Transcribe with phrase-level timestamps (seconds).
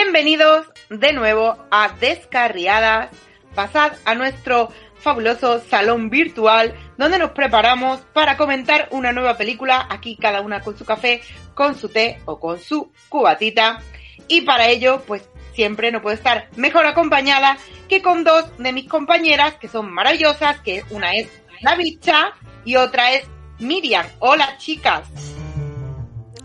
[0.00, 3.10] Bienvenidos de nuevo a Descarriadas.
[3.56, 10.14] Pasad a nuestro fabuloso salón virtual donde nos preparamos para comentar una nueva película, aquí
[10.14, 11.20] cada una con su café,
[11.52, 13.80] con su té o con su cubatita.
[14.28, 18.88] Y para ello, pues siempre no puedo estar mejor acompañada que con dos de mis
[18.88, 21.28] compañeras que son maravillosas, que una es
[21.60, 23.26] la bicha y otra es
[23.58, 24.06] Miriam.
[24.20, 25.08] Hola chicas.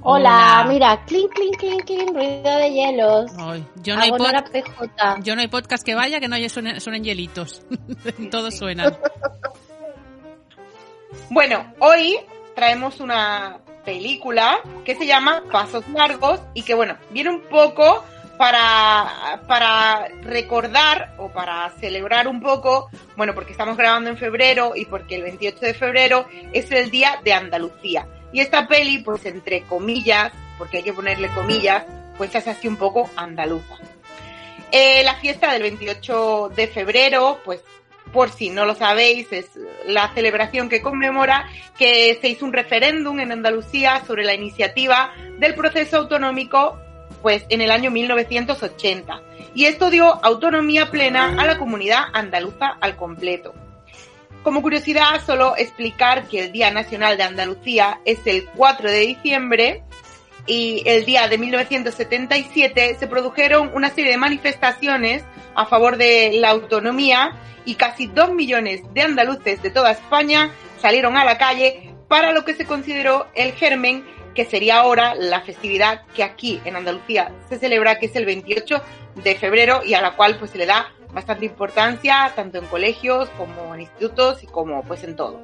[0.06, 3.32] Hola, mira, clink, clink, clink, clink, ruido de hielos.
[3.38, 5.20] Ay, yo, no hay PJ.
[5.22, 7.66] yo no hay podcast que vaya que no haya suenen, suenen hielitos.
[8.32, 8.98] Todos suenan.
[11.30, 12.18] Bueno, hoy
[12.56, 18.04] traemos una película que se llama Pasos Largos y que, bueno, viene un poco
[18.38, 24.86] para, para recordar o para celebrar un poco, bueno, porque estamos grabando en febrero y
[24.86, 28.08] porque el 28 de febrero es el Día de Andalucía.
[28.34, 31.86] Y esta peli, pues entre comillas, porque hay que ponerle comillas,
[32.18, 33.78] pues es así un poco andaluza.
[34.72, 37.62] Eh, la fiesta del 28 de febrero, pues
[38.12, 39.52] por si no lo sabéis, es
[39.86, 41.48] la celebración que conmemora
[41.78, 46.80] que se hizo un referéndum en Andalucía sobre la iniciativa del proceso autonómico
[47.22, 49.22] pues en el año 1980
[49.56, 53.54] y esto dio autonomía plena a la comunidad andaluza al completo.
[54.44, 59.84] Como curiosidad, solo explicar que el Día Nacional de Andalucía es el 4 de diciembre
[60.46, 65.24] y el día de 1977 se produjeron una serie de manifestaciones
[65.56, 70.52] a favor de la autonomía y casi dos millones de andaluces de toda España
[70.82, 74.04] salieron a la calle para lo que se consideró el germen
[74.36, 78.82] que sería ahora la festividad que aquí en Andalucía se celebra, que es el 28
[79.24, 83.30] de febrero y a la cual pues se le da bastante importancia tanto en colegios
[83.38, 85.40] como en institutos y como pues en todo.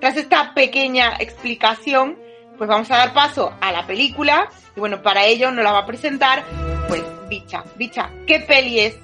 [0.00, 2.18] Tras esta pequeña explicación,
[2.58, 5.80] pues vamos a dar paso a la película y bueno, para ello nos la va
[5.80, 6.44] a presentar
[6.88, 7.64] pues Bicha.
[7.76, 8.98] Bicha, ¿qué peli es?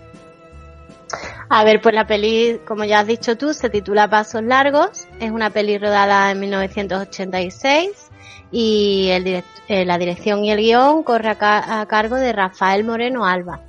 [1.49, 5.09] A ver, pues la peli, como ya has dicho tú, se titula Pasos Largos.
[5.19, 8.11] Es una peli rodada en 1986
[8.53, 13.63] y eh, la dirección y el guion corre a cargo de Rafael Moreno Alba,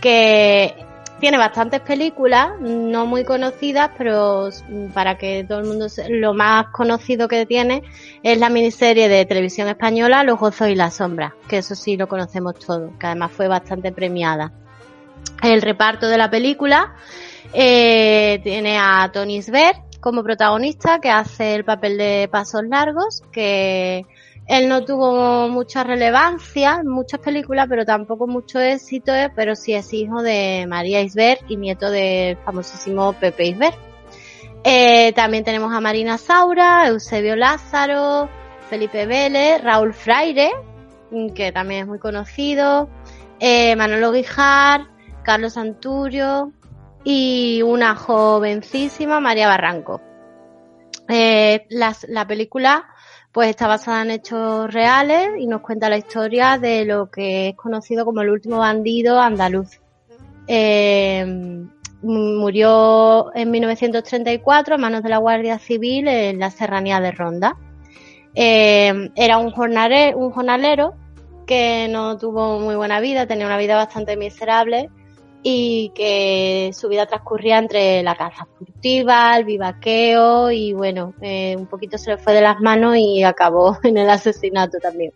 [0.00, 0.85] que
[1.20, 4.50] tiene bastantes películas, no muy conocidas, pero
[4.92, 7.82] para que todo el mundo se- lo más conocido que tiene
[8.22, 12.06] es la miniserie de televisión española Los gozos y las sombras, que eso sí lo
[12.06, 14.52] conocemos todos, que además fue bastante premiada.
[15.42, 16.94] El reparto de la película
[17.52, 24.04] eh, tiene a Tony Sver como protagonista, que hace el papel de Pasos Largos, que
[24.46, 29.74] él no tuvo mucha relevancia en muchas películas, pero tampoco mucho éxito, eh, pero sí
[29.74, 33.76] es hijo de María Isbert y nieto del famosísimo Pepe Isbert.
[34.62, 38.28] Eh, también tenemos a Marina Saura, Eusebio Lázaro,
[38.70, 40.50] Felipe Vélez, Raúl Fraire,
[41.10, 42.88] mm, que también es muy conocido,
[43.40, 44.86] eh, Manolo Guijar,
[45.24, 46.52] Carlos Santurio
[47.02, 50.00] y una jovencísima María Barranco.
[51.08, 52.86] La película
[53.36, 57.54] pues está basada en hechos reales y nos cuenta la historia de lo que es
[57.54, 59.78] conocido como el último bandido andaluz.
[60.48, 61.62] Eh,
[62.00, 67.58] murió en 1934 a manos de la Guardia Civil en la serranía de Ronda.
[68.34, 70.94] Eh, era un jornalero
[71.46, 74.88] que no tuvo muy buena vida, tenía una vida bastante miserable
[75.42, 81.66] y que su vida transcurría entre la caza furtiva, el vivaqueo y bueno, eh, un
[81.66, 85.12] poquito se le fue de las manos y acabó en el asesinato también.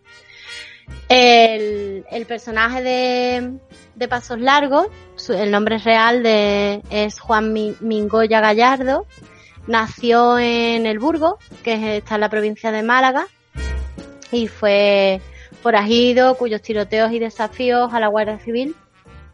[1.09, 3.53] El, personaje de,
[3.95, 9.05] de Pasos Largos, su- el nombre real de, es Juan Mi- Mingoya Gallardo,
[9.67, 13.27] nació en el Burgo, que es- está en la provincia de Málaga,
[14.31, 15.19] y fue
[15.61, 18.75] forajidos cuyos tiroteos y desafíos a la Guardia Civil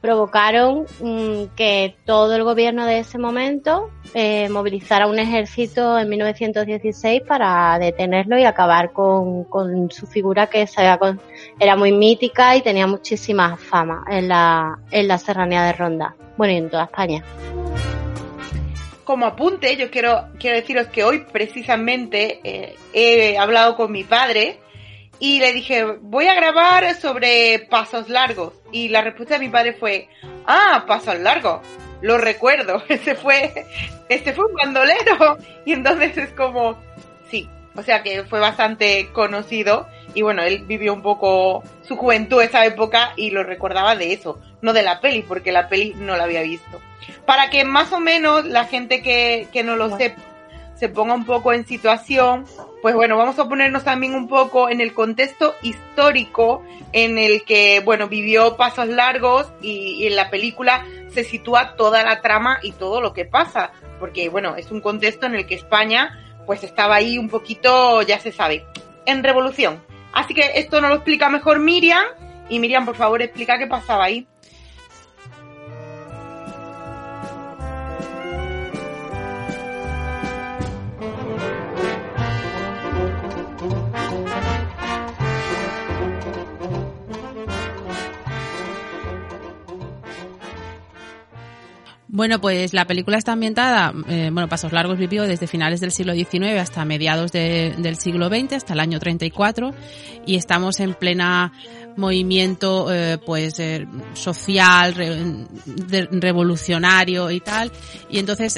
[0.02, 7.22] provocaron mm, que todo el gobierno de ese momento eh, movilizara un ejército en 1916
[7.28, 10.88] para detenerlo y acabar con, con su figura que se
[11.60, 16.54] era muy mítica y tenía muchísima fama en la, en la serranía de Ronda, bueno,
[16.54, 17.24] y en toda España.
[19.04, 24.60] Como apunte, yo quiero, quiero deciros que hoy precisamente eh, he hablado con mi padre
[25.20, 28.54] y le dije, voy a grabar sobre pasos largos.
[28.72, 30.10] Y la respuesta de mi padre fue,
[30.46, 31.62] ah, pasos largos.
[32.02, 32.84] Lo recuerdo.
[32.90, 33.66] Ese fue,
[34.10, 35.38] este fue un bandolero.
[35.66, 36.78] Y entonces es como,
[37.30, 37.50] sí.
[37.76, 39.88] O sea que fue bastante conocido.
[40.14, 44.40] Y bueno, él vivió un poco su juventud esa época y lo recordaba de eso.
[44.62, 46.80] No de la peli, porque la peli no la había visto.
[47.26, 50.22] Para que más o menos la gente que, que no lo sepa
[50.78, 52.46] se ponga un poco en situación,
[52.82, 56.64] pues bueno, vamos a ponernos también un poco en el contexto histórico
[56.94, 62.22] en el que, bueno, vivió pasos largos y, en la película se sitúa toda la
[62.22, 66.24] trama y todo lo que pasa, porque bueno, es un contexto en el que España
[66.46, 68.66] pues estaba ahí un poquito, ya se sabe,
[69.06, 69.84] en revolución.
[70.14, 72.06] Así que esto nos lo explica mejor Miriam
[72.50, 74.28] y Miriam, por favor, explica qué pasaba ahí.
[92.18, 96.16] Bueno, pues la película está ambientada, eh, bueno, Pasos Largos vivió desde finales del siglo
[96.16, 99.72] XIX hasta mediados del siglo XX, hasta el año 34,
[100.26, 101.54] y estamos en plena
[101.96, 104.96] movimiento, eh, pues, eh, social,
[106.10, 107.72] revolucionario y tal,
[108.10, 108.58] y entonces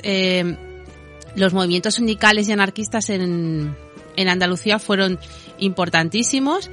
[1.35, 3.75] los movimientos sindicales y anarquistas en,
[4.15, 5.19] en Andalucía fueron
[5.57, 6.71] importantísimos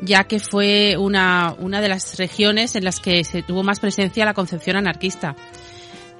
[0.00, 4.24] ya que fue una, una de las regiones en las que se tuvo más presencia
[4.24, 5.34] la concepción anarquista.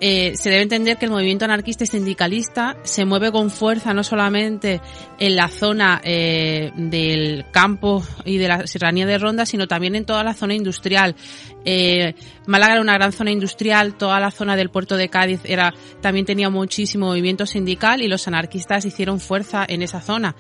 [0.01, 4.05] Eh, se debe entender que el movimiento anarquista y sindicalista se mueve con fuerza no
[4.05, 4.81] solamente
[5.19, 10.05] en la zona eh, del campo y de la serranía de Ronda, sino también en
[10.05, 11.17] toda la zona industrial.
[11.65, 12.15] Eh,
[12.47, 16.25] Málaga era una gran zona industrial, toda la zona del puerto de Cádiz era también
[16.27, 20.37] tenía muchísimo movimiento sindical y los anarquistas hicieron fuerza en esa zona.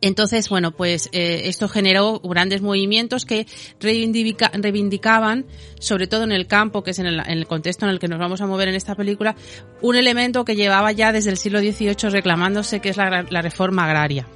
[0.00, 3.46] Entonces, bueno, pues eh, esto generó grandes movimientos que
[3.80, 5.46] reivindicaban,
[5.80, 8.40] sobre todo en el campo, que es en el, contexto en el que nos vamos
[8.40, 9.34] a mover en esta película,
[9.80, 14.26] un elemento que llevaba ya desde el siglo XVIII reclamándose, que es la, reforma agraria.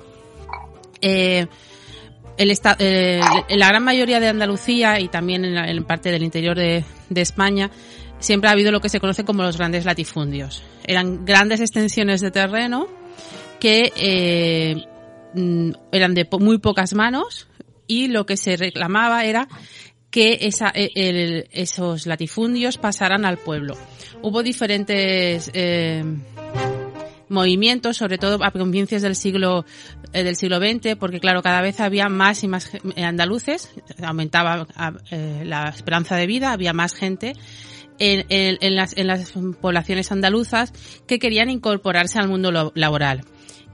[1.00, 1.46] Eh,
[2.38, 6.84] el eh, en la gran mayoría de Andalucía y también en, parte del interior de,
[7.14, 7.70] España,
[8.18, 10.62] siempre ha habido lo que se conoce como los grandes latifundios.
[10.84, 12.88] Eran grandes extensiones de terreno
[13.60, 14.86] que eh,
[15.34, 17.48] eran de muy pocas manos
[17.86, 19.48] y lo que se reclamaba era
[20.10, 23.76] que esa, e, esos latifundios pasaran al pueblo.
[24.20, 26.04] Hubo diferentes eh,
[27.28, 29.64] movimientos, sobre todo a comienzos del siglo
[30.12, 33.70] eh, del siglo XX, porque claro, cada vez había más y más andaluces,
[34.02, 34.66] aumentaba
[35.10, 37.32] eh, la esperanza de vida, había más gente
[37.98, 40.72] en, en, las, en las poblaciones andaluzas
[41.06, 43.24] que querían incorporarse al mundo laboral.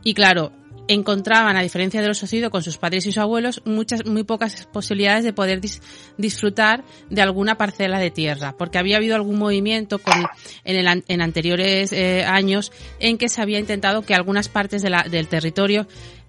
[0.05, 0.53] Y claro,
[0.89, 4.67] encontraban, a diferencia de los sucedido con sus padres y sus abuelos, muchas, muy pocas
[4.73, 5.61] posibilidades de poder
[6.17, 10.01] disfrutar de alguna parcela de tierra, porque había habido algún movimiento
[10.65, 15.87] en, anteriores eh, años en que se había intentado que algunas partes del territorio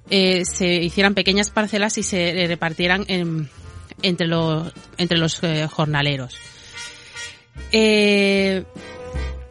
[0.09, 3.49] eh, se hicieran pequeñas parcelas y se repartieran en,
[4.01, 6.35] entre los, entre los eh, jornaleros.
[7.71, 8.63] Eh,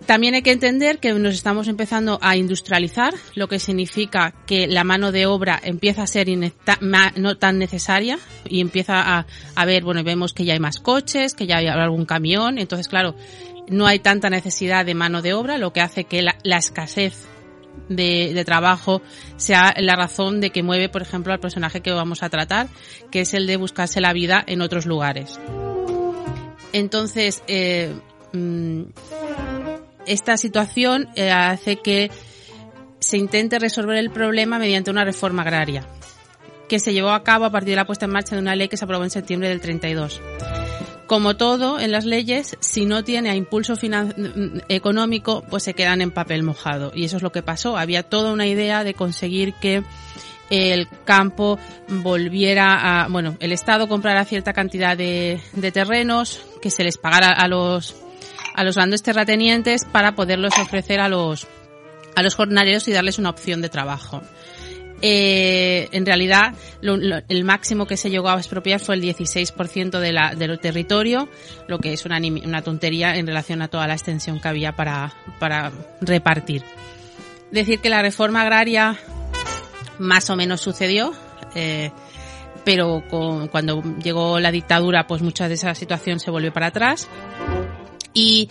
[0.09, 4.83] también hay que entender que nos estamos empezando a industrializar, lo que significa que la
[4.83, 6.29] mano de obra empieza a ser
[7.17, 11.35] no tan necesaria y empieza a, a ver, bueno, vemos que ya hay más coches,
[11.35, 13.17] que ya hay algún camión, entonces claro,
[13.69, 17.27] no hay tanta necesidad de mano de obra, lo que hace que la, escasez
[17.91, 19.03] de, trabajo
[19.37, 22.69] sea la razón de que mueve, por ejemplo, al personaje que vamos a tratar,
[23.11, 25.38] que es el de buscarse la vida en otros lugares.
[26.73, 27.93] Entonces, eh,
[28.33, 28.85] mm,
[30.09, 32.11] esta situación eh, hace que
[32.99, 35.87] se intente resolver el problema mediante una reforma agraria,
[36.69, 38.69] que se llevó a cabo a partir de la puesta en marcha de una ley
[38.69, 40.21] que se aprobó en septiembre del 32.
[41.07, 43.75] Como todo en las leyes, si no tiene impulso
[44.69, 46.93] económico, pues se quedan en papel mojado.
[46.95, 47.79] Y eso es lo que pasó.
[47.79, 49.83] Había toda una idea de conseguir que
[50.50, 56.85] el campo volviera a, bueno, el Estado comprara cierta cantidad de, de terrenos, que se
[56.85, 57.97] les pagara a los
[58.59, 61.47] a los grandes terratenientes para poderlos ofrecer a los,
[62.17, 64.21] a los jornaleros y darles una opción de trabajo.
[65.00, 70.35] Eh, en realidad, el máximo que se llegó a expropiar fue el 16% de la,
[70.35, 71.29] del territorio,
[71.69, 75.12] lo que es una, una tontería en relación a toda la extensión que había para,
[75.38, 76.65] para repartir.
[77.53, 78.99] Decir que la reforma agraria
[80.00, 81.12] más o menos sucedió,
[81.55, 81.93] eh,
[82.65, 87.09] pero con, cuando llegó la dictadura, pues mucha de esa situación se volvió para atrás.
[88.18, 88.48] Y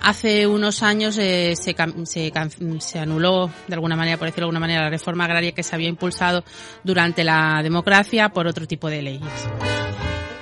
[0.00, 2.32] hace unos años eh, se, se,
[2.78, 5.74] se, anuló, de alguna manera, por decirlo de alguna manera, la reforma agraria que se
[5.74, 6.42] había impulsado
[6.84, 9.28] durante la democracia por otro tipo de leyes.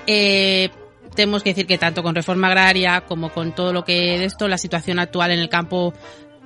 [0.07, 0.71] Eh,
[1.17, 4.47] tenemos que decir que tanto con reforma agraria como con todo lo que de esto,
[4.47, 5.93] la situación actual en el campo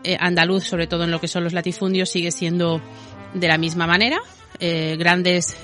[0.03, 2.81] eh, andaluz, sobre todo en lo que son los latifundios, sigue siendo
[3.35, 4.19] de la misma manera.
[4.59, 5.57] Grandes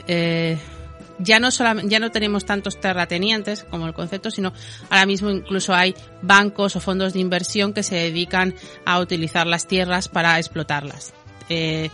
[1.18, 4.52] ya no solamente, ya no tenemos tantos terratenientes como el concepto, sino
[4.90, 9.66] ahora mismo incluso hay bancos o fondos de inversión que se dedican a utilizar las
[9.66, 11.12] tierras para explotarlas.
[11.48, 11.90] Eh,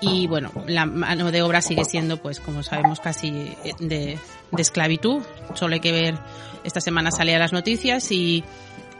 [0.00, 3.30] y bueno, la mano de obra sigue siendo, pues como sabemos, casi
[3.80, 4.18] de,
[4.50, 5.22] de esclavitud.
[5.54, 6.18] Solo hay que ver,
[6.64, 8.42] esta semana salía las noticias y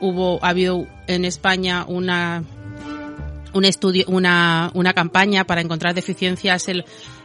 [0.00, 2.42] hubo, ha habido en España una,
[3.52, 6.85] un estudio, una, una campaña para encontrar deficiencias en,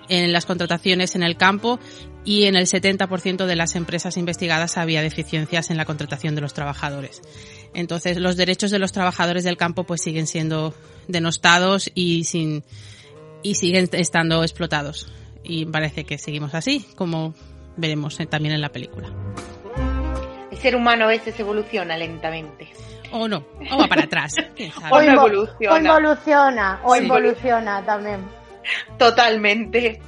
[0.10, 1.80] en las contrataciones en el campo
[2.24, 6.54] y en el 70% de las empresas investigadas había deficiencias en la contratación de los
[6.54, 7.22] trabajadores.
[7.74, 10.74] Entonces, los derechos de los trabajadores del campo pues siguen siendo
[11.08, 12.64] denostados y sin
[13.44, 15.08] y siguen estando explotados.
[15.44, 17.36] Y parece que seguimos así, como
[17.78, 19.10] veremos también en la película.
[20.50, 22.70] El ser humano a veces evoluciona lentamente.
[23.12, 24.34] O no, o va para atrás.
[24.92, 25.76] o, evoluciona.
[25.76, 28.22] o involuciona, o involuciona también.
[28.98, 30.02] Totalmente.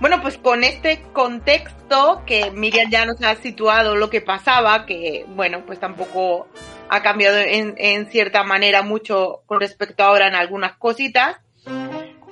[0.00, 5.24] Bueno, pues con este contexto que Miriam ya nos ha situado lo que pasaba, que
[5.28, 6.48] bueno, pues tampoco
[6.88, 11.36] ha cambiado en, cierta manera mucho con respecto a ahora en algunas cositas.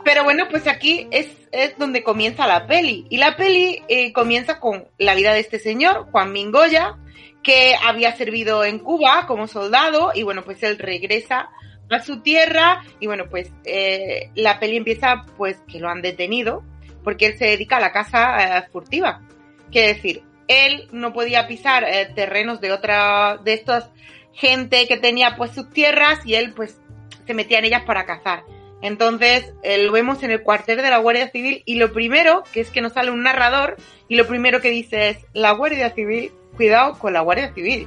[0.05, 3.07] Pero bueno, pues aquí es, es donde comienza la peli.
[3.09, 6.97] Y la peli eh, comienza con la vida de este señor, Juan Mingoya,
[7.43, 11.51] que había servido en Cuba como soldado y bueno, pues él regresa
[11.91, 16.63] a su tierra y bueno, pues eh, la peli empieza pues que lo han detenido
[17.03, 19.23] porque él se dedica a la caza eh, furtiva.
[19.71, 23.91] Quiere decir, él no podía pisar eh, terrenos de otra, de estas
[24.33, 26.81] gente que tenía pues sus tierras y él pues
[27.27, 28.45] se metía en ellas para cazar.
[28.83, 32.71] Entonces lo vemos en el cuartel de la Guardia Civil y lo primero, que es
[32.71, 33.77] que nos sale un narrador
[34.09, 37.87] y lo primero que dice es, la Guardia Civil, cuidado con la Guardia Civil.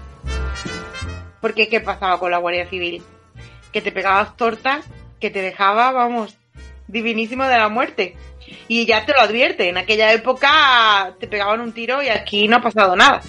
[1.42, 3.02] Porque ¿qué pasaba con la Guardia Civil?
[3.74, 4.86] Que te pegabas tortas,
[5.20, 6.38] que te dejaba, vamos,
[6.88, 8.16] divinísimo de la muerte.
[8.68, 12.58] Y ya te lo advierte, en aquella época te pegaban un tiro y aquí no
[12.58, 13.22] ha pasado nada.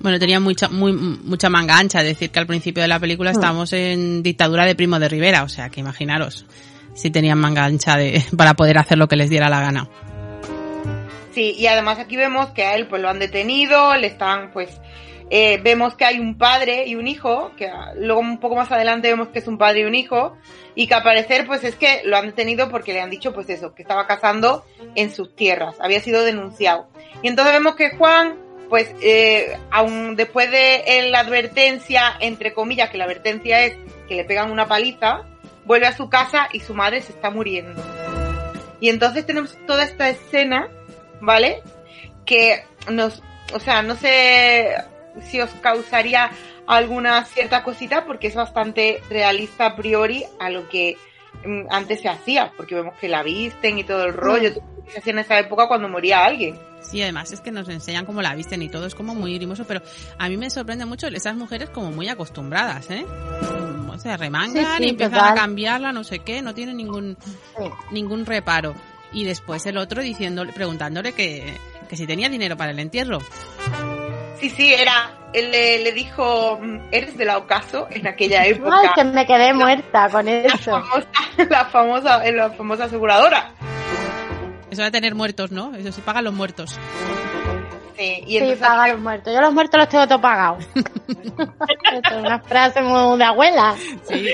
[0.00, 3.34] Bueno, tenía mucha, muy, mucha manga ancha, decir que al principio de la película mm.
[3.34, 6.46] estábamos en dictadura de Primo de Rivera, o sea que imaginaros
[6.98, 9.88] si tenían manga ancha de, para poder hacer lo que les diera la gana.
[11.32, 14.80] Sí, y además aquí vemos que a él pues lo han detenido, le están pues
[15.30, 19.08] eh, vemos que hay un padre y un hijo, que luego un poco más adelante
[19.08, 20.36] vemos que es un padre y un hijo,
[20.74, 23.50] y que al parecer pues es que lo han detenido porque le han dicho pues
[23.50, 26.88] eso, que estaba cazando en sus tierras, había sido denunciado.
[27.22, 28.38] Y entonces vemos que Juan,
[28.70, 33.76] pues eh, aún después de la advertencia, entre comillas, que la advertencia es
[34.08, 35.24] que le pegan una paliza,
[35.66, 37.82] vuelve a su casa y su madre se está muriendo.
[38.80, 40.68] Y entonces tenemos toda esta escena,
[41.20, 41.62] ¿vale?
[42.24, 44.74] Que nos, o sea, no sé,
[45.22, 46.30] si os causaría
[46.66, 50.96] alguna cierta cosita porque es bastante realista a priori a lo que
[51.44, 54.84] mm, antes se hacía, porque vemos que la visten y todo el rollo, mm.
[54.84, 56.58] que se hacía en esa época cuando moría alguien.
[56.80, 59.64] Sí, además es que nos enseñan cómo la visten y todo, es como muy grimoso,
[59.66, 59.82] pero
[60.18, 63.04] a mí me sorprende mucho esas mujeres como muy acostumbradas, ¿eh?
[63.90, 67.16] O sea, remangan y empiezan a cambiarla, no sé qué, no tienen ningún,
[67.90, 68.74] ningún reparo.
[69.12, 71.56] Y después el otro diciéndole, preguntándole que,
[71.88, 73.18] que si tenía dinero para el entierro.
[74.40, 75.14] Sí, sí, era.
[75.32, 76.58] Él le, dijo,
[76.90, 78.78] eres del ocaso en aquella época.
[78.80, 80.82] Ay, que me quedé muerta con eso.
[81.50, 83.52] La famosa, la famosa, aseguradora.
[84.70, 85.74] Eso de tener muertos, ¿no?
[85.74, 86.78] Eso sí, pagan los muertos.
[87.96, 89.32] Sí, y sí pagan los muertos.
[89.32, 90.66] Yo los muertos los tengo todo pagados.
[90.74, 93.76] es una frase muy de abuela.
[94.08, 94.28] Sí.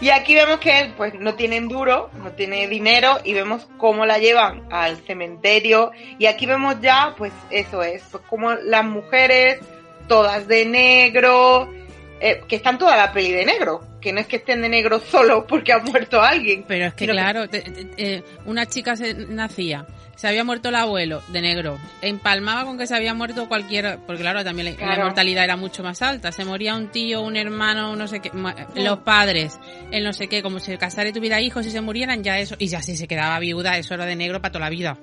[0.00, 4.06] Y aquí vemos que él pues no tiene duro, no tiene dinero y vemos cómo
[4.06, 9.60] la llevan al cementerio y aquí vemos ya pues eso es, pues como las mujeres
[10.08, 11.72] todas de negro,
[12.20, 13.89] eh, que están toda la peli de negro.
[14.00, 16.64] Que no es que estén de negro solo porque ha muerto alguien.
[16.66, 21.40] Pero es que claro, eh, una chica se nacía, se había muerto el abuelo de
[21.40, 25.82] negro, empalmaba con que se había muerto cualquier, porque claro, también la, mortalidad era mucho
[25.82, 28.30] más alta, se moría un tío, un hermano, no sé qué,
[28.74, 29.58] los padres,
[29.90, 32.56] el no sé qué, como si casara y tuviera hijos y se murieran, ya eso,
[32.58, 34.98] y ya si se quedaba viuda, eso era de negro para toda la vida.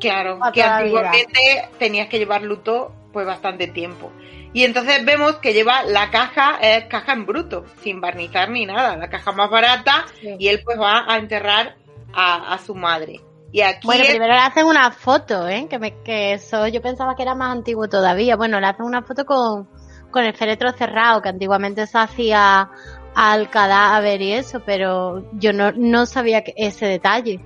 [0.00, 4.10] Claro, que antiguamente tenías que llevar luto pues bastante tiempo.
[4.52, 8.96] Y entonces vemos que lleva la caja, es caja en bruto, sin barnizar ni nada,
[8.96, 11.76] la caja más barata, y él pues va a enterrar
[12.14, 13.20] a, su madre.
[13.50, 15.66] Y aquí bueno, primero le hacen una foto, ¿eh?
[15.68, 18.36] Que, me, que eso yo pensaba que era más antiguo todavía.
[18.36, 19.68] Bueno, le hacen una foto con,
[20.10, 22.70] con el féretro cerrado, que antiguamente se hacía
[23.14, 27.40] al cadáver y eso, pero yo no, no sabía ese detalle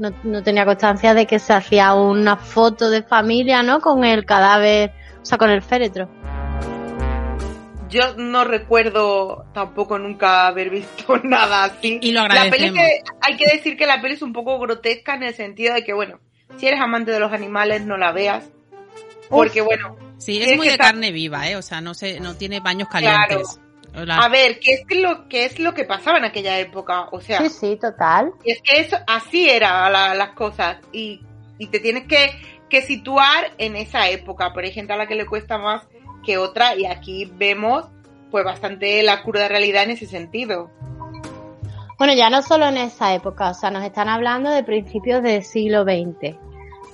[0.00, 3.80] no, no tenía constancia de que se hacía una foto de familia, ¿no?
[3.80, 6.08] Con el cadáver, o sea, con el féretro.
[7.88, 11.98] Yo no recuerdo tampoco nunca haber visto nada así.
[12.00, 12.76] Y lo agradecemos.
[12.76, 15.74] La peli hay que decir que la peli es un poco grotesca en el sentido
[15.74, 16.20] de que, bueno,
[16.56, 18.48] si eres amante de los animales, no la veas.
[19.28, 19.96] Porque, bueno.
[20.18, 21.56] Sí, es muy de carne viva, ¿eh?
[21.56, 23.60] O sea, no, se, no tiene baños calientes.
[23.94, 27.08] A ver, ¿qué es lo que es lo que pasaba en aquella época?
[27.10, 28.32] O sea, sí, sí, total.
[28.44, 31.22] Es que eso, así eran las cosas y,
[31.70, 32.30] te tienes que,
[32.70, 34.54] que situar en esa época.
[34.54, 35.82] Por ejemplo, a la que le cuesta más
[36.24, 37.86] que otra y aquí vemos
[38.30, 40.70] pues bastante la cruda realidad en ese sentido.
[41.98, 45.44] Bueno, ya no solo en esa época, o sea, nos están hablando de principios del
[45.44, 46.36] siglo XX.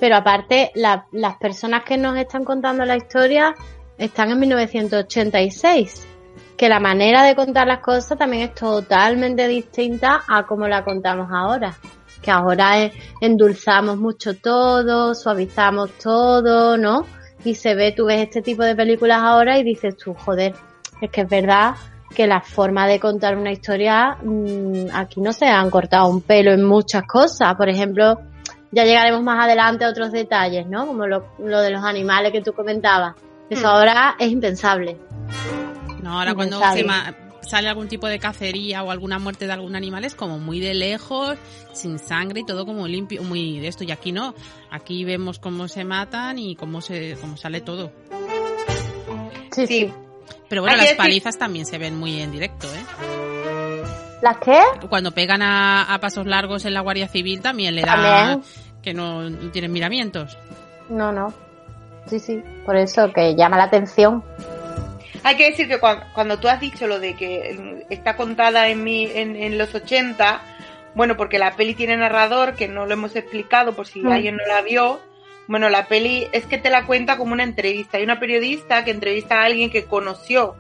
[0.00, 3.54] Pero aparte, las personas que nos están contando la historia
[3.98, 6.08] están en 1986
[6.56, 11.28] que la manera de contar las cosas también es totalmente distinta a como la contamos
[11.30, 11.76] ahora.
[12.22, 17.06] Que ahora endulzamos mucho todo, suavizamos todo, ¿no?
[17.44, 20.54] Y se ve, tú ves este tipo de películas ahora y dices tú, joder,
[21.00, 21.74] es que es verdad
[22.14, 26.52] que la forma de contar una historia, mm, aquí no se han cortado un pelo
[26.52, 27.54] en muchas cosas.
[27.56, 28.18] Por ejemplo,
[28.72, 30.86] ya llegaremos más adelante a otros detalles, ¿no?
[30.86, 33.14] Como lo, de los animales que tú comentabas.
[33.50, 33.70] Eso hmm.
[33.70, 34.96] ahora es impensable.
[36.02, 36.58] No, ahora cuando
[37.46, 40.74] sale algún tipo de cacería o alguna muerte de algún animal es como muy de
[40.74, 41.38] lejos,
[41.72, 43.84] sin sangre y todo como limpio, muy de esto.
[43.84, 44.34] Y aquí no,
[44.70, 47.92] aquí vemos cómo se matan y cómo se cómo sale todo.
[49.52, 49.92] Sí, sí.
[50.48, 52.84] Pero bueno, las palizas también se ven muy en directo, ¿eh?
[54.22, 54.60] ¿Las qué?
[54.88, 58.40] Cuando pegan a, pasos largos en la Guardia Civil también le da
[58.82, 60.38] que no tienen miramientos.
[60.88, 61.32] No, no.
[62.06, 62.42] Sí, sí.
[62.64, 64.22] Por eso que llama la atención.
[65.26, 69.10] Hay que decir que cuando, tú has dicho lo de que está contada en, mi,
[69.12, 70.40] en, los 80,
[70.94, 74.08] bueno, porque la peli tiene narrador, que no lo hemos explicado por si mm.
[74.08, 75.00] alguien no la vio.
[75.48, 77.98] Bueno, la peli es que te la cuenta como una entrevista.
[77.98, 80.54] Hay una periodista que entrevista a alguien que conoció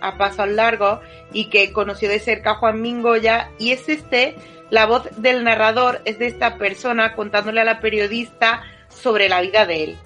[0.00, 1.00] a Paso al Largo
[1.32, 4.36] y que conoció de cerca a Juan Mingoya y es este,
[4.70, 9.66] la voz del narrador es de esta persona contándole a la periodista sobre la vida
[9.66, 9.98] de él.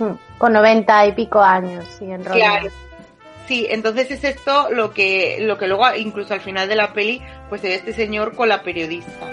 [0.00, 2.68] Mm, con noventa y pico años, sí, en Claro.
[3.50, 7.20] Sí, entonces es esto lo que, lo que luego, incluso al final de la peli,
[7.48, 9.26] pues se ve este señor con la periodista.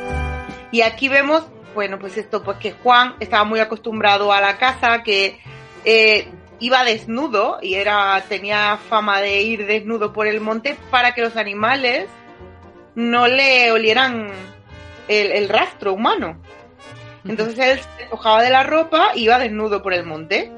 [0.71, 5.03] Y aquí vemos, bueno, pues esto, pues que Juan estaba muy acostumbrado a la casa,
[5.03, 5.39] que
[5.86, 11.21] eh, iba desnudo y era, tenía fama de ir desnudo por el monte para que
[11.21, 12.08] los animales
[12.95, 14.32] no le olieran
[15.08, 16.41] el, rastro humano.
[17.23, 20.57] Entonces él se despojaba de la ropa y iba desnudo por el monte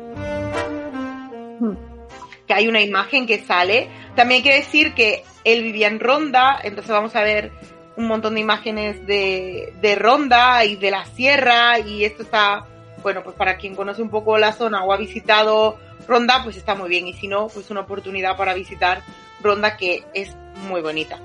[2.50, 3.88] que hay una imagen que sale.
[4.16, 7.52] También hay que decir que él vivía en Ronda, entonces vamos a ver
[7.96, 12.66] un montón de imágenes de, de Ronda y de la sierra y esto está,
[13.04, 16.74] bueno, pues para quien conoce un poco la zona o ha visitado Ronda, pues está
[16.74, 19.04] muy bien y si no, pues una oportunidad para visitar
[19.44, 20.36] Ronda que es
[20.68, 21.20] muy bonita.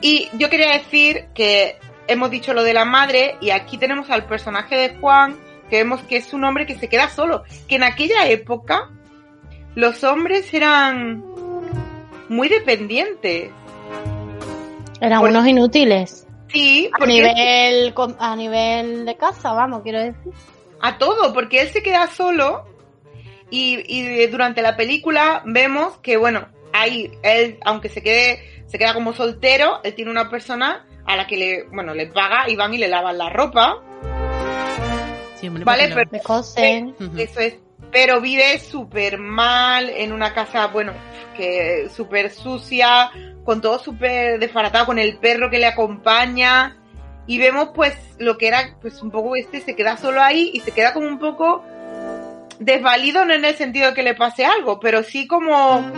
[0.00, 1.76] Y yo quería decir que
[2.08, 5.36] hemos dicho lo de la madre y aquí tenemos al personaje de Juan,
[5.70, 8.90] que vemos que es un hombre que se queda solo, que en aquella época
[9.74, 11.24] los hombres eran
[12.28, 13.50] muy dependientes.
[15.00, 16.26] Eran unos inútiles.
[16.48, 20.32] Sí, a nivel a nivel de casa, vamos, quiero decir.
[20.80, 22.64] A todo, porque él se queda solo
[23.50, 28.94] y, y durante la película vemos que bueno, ahí él aunque se quede se queda
[28.94, 32.74] como soltero, él tiene una persona a la que le bueno, le paga y van
[32.74, 33.82] y le lavan la ropa.
[35.64, 36.10] vale, pero
[37.18, 37.63] eso es
[37.94, 40.92] pero vive súper mal en una casa, bueno,
[41.36, 43.08] que súper sucia,
[43.44, 46.76] con todo súper desbaratado, con el perro que le acompaña.
[47.28, 50.58] Y vemos pues lo que era pues un poco este, se queda solo ahí y
[50.58, 51.62] se queda como un poco
[52.58, 55.88] desvalido, no en el sentido de que le pase algo, pero sí como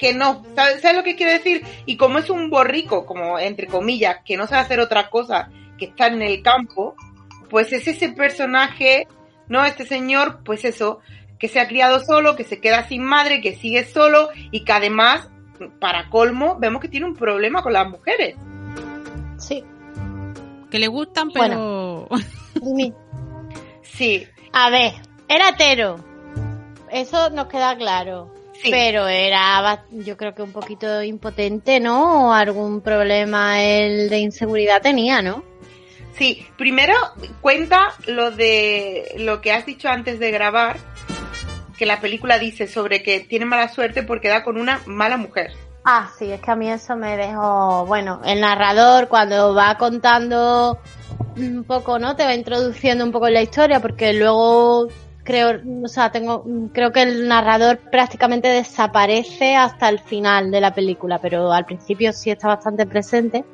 [0.00, 0.44] que no.
[0.56, 1.64] ¿Sabes, ¿Sabes lo que quiero decir?
[1.86, 5.84] Y como es un borrico, como entre comillas, que no sabe hacer otra cosa que
[5.84, 6.96] estar en el campo,
[7.48, 9.06] pues es ese personaje,
[9.48, 9.64] ¿no?
[9.64, 11.00] Este señor, pues eso,
[11.38, 14.72] que se ha criado solo, que se queda sin madre, que sigue solo y que
[14.72, 15.28] además,
[15.80, 18.36] para colmo, vemos que tiene un problema con las mujeres.
[19.38, 19.64] Sí.
[20.70, 22.08] Que le gustan, pero...
[23.82, 24.26] sí.
[24.52, 24.92] A ver,
[25.28, 25.96] era hetero.
[26.90, 28.32] Eso nos queda claro.
[28.62, 28.70] Sí.
[28.70, 32.28] Pero era, yo creo que un poquito impotente, ¿no?
[32.28, 35.42] O algún problema el de inseguridad tenía, ¿no?
[36.16, 36.94] Sí, primero
[37.40, 40.78] cuenta lo de lo que has dicho antes de grabar,
[41.76, 45.52] que la película dice sobre que tiene mala suerte porque da con una mala mujer.
[45.84, 50.80] Ah, sí, es que a mí eso me dejó, bueno, el narrador cuando va contando
[51.36, 52.16] un poco, ¿no?
[52.16, 54.88] Te va introduciendo un poco en la historia porque luego
[55.22, 60.74] creo, o sea, tengo, creo que el narrador prácticamente desaparece hasta el final de la
[60.74, 63.44] película, pero al principio sí está bastante presente.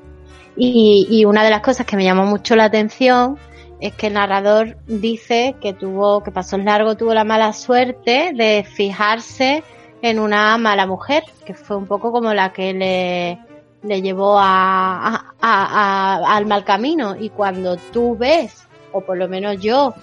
[0.57, 3.39] Y, y una de las cosas que me llamó mucho la atención
[3.83, 8.65] es que el narrador dice que tuvo, que Pasos Largo tuvo la mala suerte de
[8.65, 9.65] fijarse
[10.03, 13.39] en una mala mujer, que fue un poco como la que le,
[13.83, 17.17] le llevó a, al mal camino.
[17.19, 19.95] Y cuando tú ves, o por lo menos yo,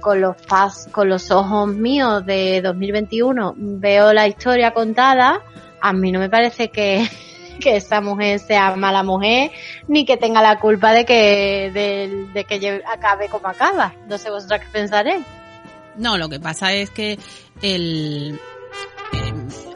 [0.00, 0.36] con los
[0.92, 5.42] con los ojos míos de 2021 veo la historia contada,
[5.80, 7.06] a mí no me parece que,
[7.58, 9.50] que esa mujer sea mala mujer
[9.88, 13.94] ni que tenga la culpa de que de, de que acabe como acaba.
[14.08, 15.24] No sé vosotras qué pensaréis.
[15.96, 17.18] No, lo que pasa es que
[17.62, 18.38] el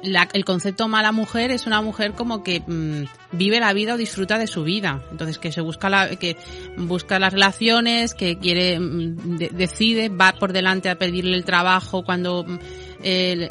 [0.03, 3.97] la, el concepto mala mujer es una mujer como que mmm, vive la vida o
[3.97, 5.03] disfruta de su vida.
[5.11, 6.37] Entonces que se busca la, que
[6.77, 12.03] busca las relaciones, que quiere, mmm, de, decide, va por delante a pedirle el trabajo
[12.05, 12.47] cuando
[13.03, 13.49] eh,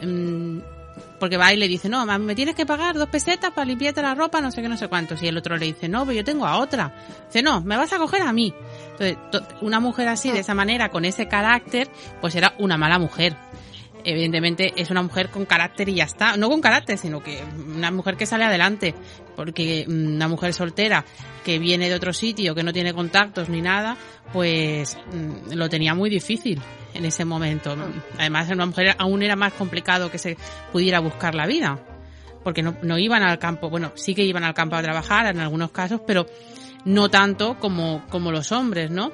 [1.19, 4.15] porque va y le dice, no, me tienes que pagar dos pesetas para limpiarte la
[4.15, 5.21] ropa, no sé qué, no sé cuántos.
[5.21, 6.93] Y el otro le dice, no, pero yo tengo a otra.
[7.27, 8.53] Dice, no, me vas a coger a mí.
[8.91, 9.17] Entonces,
[9.61, 11.89] una mujer así, de esa manera, con ese carácter,
[12.21, 13.35] pues era una mala mujer
[14.03, 16.37] evidentemente es una mujer con carácter y ya está.
[16.37, 17.43] No con carácter, sino que
[17.75, 18.95] una mujer que sale adelante.
[19.35, 21.05] Porque una mujer soltera
[21.43, 23.97] que viene de otro sitio, que no tiene contactos ni nada,
[24.33, 26.61] pues mm, lo tenía muy difícil
[26.93, 27.75] en ese momento.
[28.17, 30.37] Además, una mujer aún era más complicado que se
[30.71, 31.79] pudiera buscar la vida.
[32.43, 35.39] Porque no, no iban al campo, bueno, sí que iban al campo a trabajar en
[35.39, 36.25] algunos casos, pero
[36.85, 39.11] no tanto como, como los hombres, ¿no?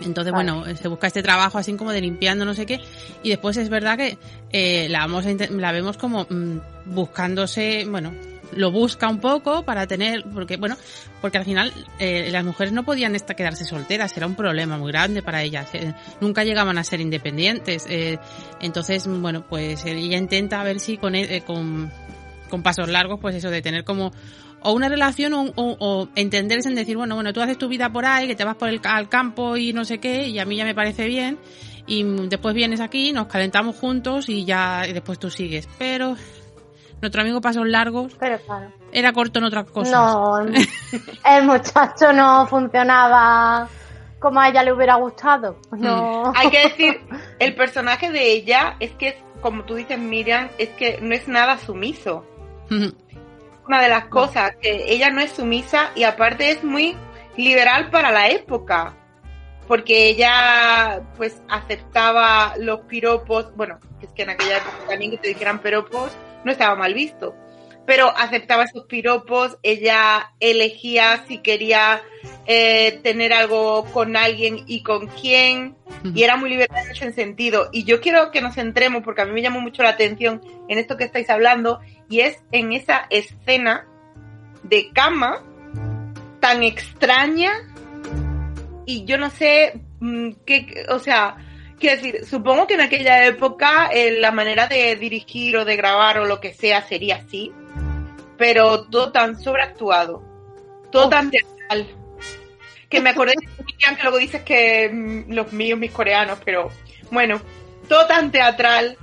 [0.00, 0.50] Entonces, vale.
[0.50, 2.80] bueno, se busca este trabajo así como de limpiando, no sé qué.
[3.22, 4.18] Y después es verdad que
[4.50, 8.12] eh, la, vamos a la vemos como mmm, buscándose, bueno,
[8.56, 10.76] lo busca un poco para tener, porque bueno,
[11.20, 14.92] porque al final eh, las mujeres no podían esta, quedarse solteras, era un problema muy
[14.92, 17.86] grande para ellas, eh, nunca llegaban a ser independientes.
[17.88, 18.18] Eh,
[18.60, 21.90] entonces, bueno, pues ella intenta ver si con, eh, con,
[22.48, 24.12] con pasos largos, pues eso de tener como
[24.64, 27.90] o una relación o, o, o, entenderse en decir, bueno, bueno, tú haces tu vida
[27.92, 30.44] por ahí, que te vas por el al campo y no sé qué, y a
[30.44, 31.38] mí ya me parece bien,
[31.86, 35.68] y después vienes aquí, nos calentamos juntos y ya y después tú sigues.
[35.78, 36.16] Pero
[37.02, 38.72] nuestro amigo Pasos Largos Pero claro.
[38.92, 39.92] era corto en otras cosas.
[39.92, 43.68] No, el muchacho no funcionaba
[44.18, 45.58] como a ella le hubiera gustado.
[45.72, 46.30] No.
[46.30, 46.32] Mm.
[46.36, 47.00] Hay que decir,
[47.40, 51.58] el personaje de ella es que, como tú dices, Miriam, es que no es nada
[51.58, 52.24] sumiso
[53.66, 56.96] una de las cosas, que ella no es sumisa y aparte es muy
[57.36, 58.94] liberal para la época,
[59.68, 65.28] porque ella pues aceptaba los piropos, bueno, es que en aquella época también que te
[65.28, 66.12] dijeran piropos
[66.44, 67.34] no estaba mal visto,
[67.86, 72.02] pero aceptaba esos piropos, ella elegía si quería
[72.46, 77.68] eh, tener algo con alguien y con quién, y era muy liberal en ese sentido.
[77.72, 80.78] Y yo quiero que nos centremos, porque a mí me llamó mucho la atención en
[80.78, 83.86] esto que estáis hablando, y es en esa escena
[84.62, 85.42] de cama
[86.40, 87.52] tan extraña,
[88.86, 91.36] y yo no sé mm, qué, o sea,
[91.82, 96.18] quiero decir, supongo que en aquella época eh, la manera de dirigir o de grabar
[96.18, 97.52] o lo que sea sería así,
[98.38, 100.22] pero todo tan sobreactuado,
[100.92, 101.08] todo oh.
[101.08, 101.88] tan teatral
[102.88, 106.70] que me acordé de que luego dices que mmm, los míos, mis coreanos, pero
[107.10, 107.40] bueno,
[107.88, 108.96] todo tan teatral,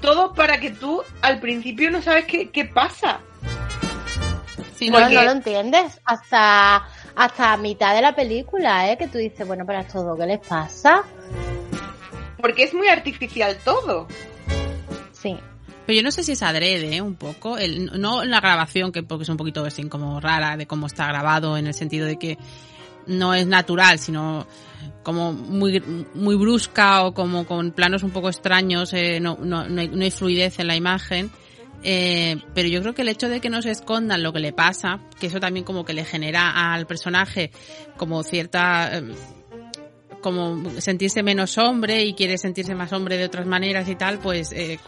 [0.00, 3.20] todo para que tú al principio no sabes qué, qué pasa.
[4.74, 5.14] Sí, no, Porque...
[5.14, 8.98] no lo entiendes hasta hasta mitad de la película, ¿eh?
[8.98, 11.04] Que tú dices, bueno, para todo, ¿qué les pasa?
[12.44, 14.06] Porque es muy artificial todo.
[15.12, 15.34] Sí.
[15.86, 17.00] Pero yo no sé si es adrede, ¿eh?
[17.00, 17.56] un poco.
[17.56, 21.06] El, no la grabación, que porque es un poquito así como rara de cómo está
[21.06, 22.36] grabado, en el sentido de que
[23.06, 24.46] no es natural, sino
[25.02, 29.80] como muy, muy brusca o como con planos un poco extraños, eh, no, no, no,
[29.80, 31.30] hay, no hay fluidez en la imagen.
[31.82, 34.52] Eh, pero yo creo que el hecho de que no se escondan lo que le
[34.52, 37.50] pasa, que eso también como que le genera al personaje
[37.96, 39.14] como cierta em,
[40.24, 44.52] como sentirse menos hombre y quiere sentirse más hombre de otras maneras y tal, pues
[44.52, 44.78] eh,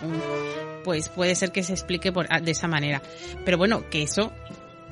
[0.82, 3.02] pues puede ser que se explique por, de esa manera.
[3.44, 4.32] Pero bueno, que eso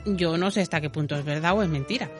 [0.04, 2.10] yo no sé hasta qué punto es verdad o es mentira.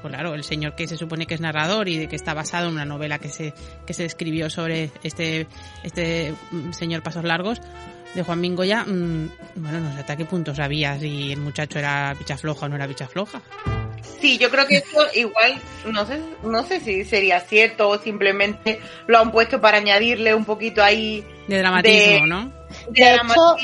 [0.00, 2.68] Pues claro, el señor que se supone que es narrador y de que está basado
[2.68, 3.52] en una novela que se,
[3.84, 5.46] que se escribió sobre este,
[5.82, 7.60] este mm, señor Pasos Largos,
[8.14, 12.14] de Juan Mingoya, mmm, bueno, no sé hasta qué punto sabía si el muchacho era
[12.14, 13.42] bicha floja o no era bicha floja.
[14.20, 15.60] Sí, yo creo que eso igual,
[15.92, 20.44] no sé, no sé si sería cierto o simplemente lo han puesto para añadirle un
[20.44, 22.52] poquito ahí de dramatismo, ¿no?
[22.88, 23.56] De, hecho,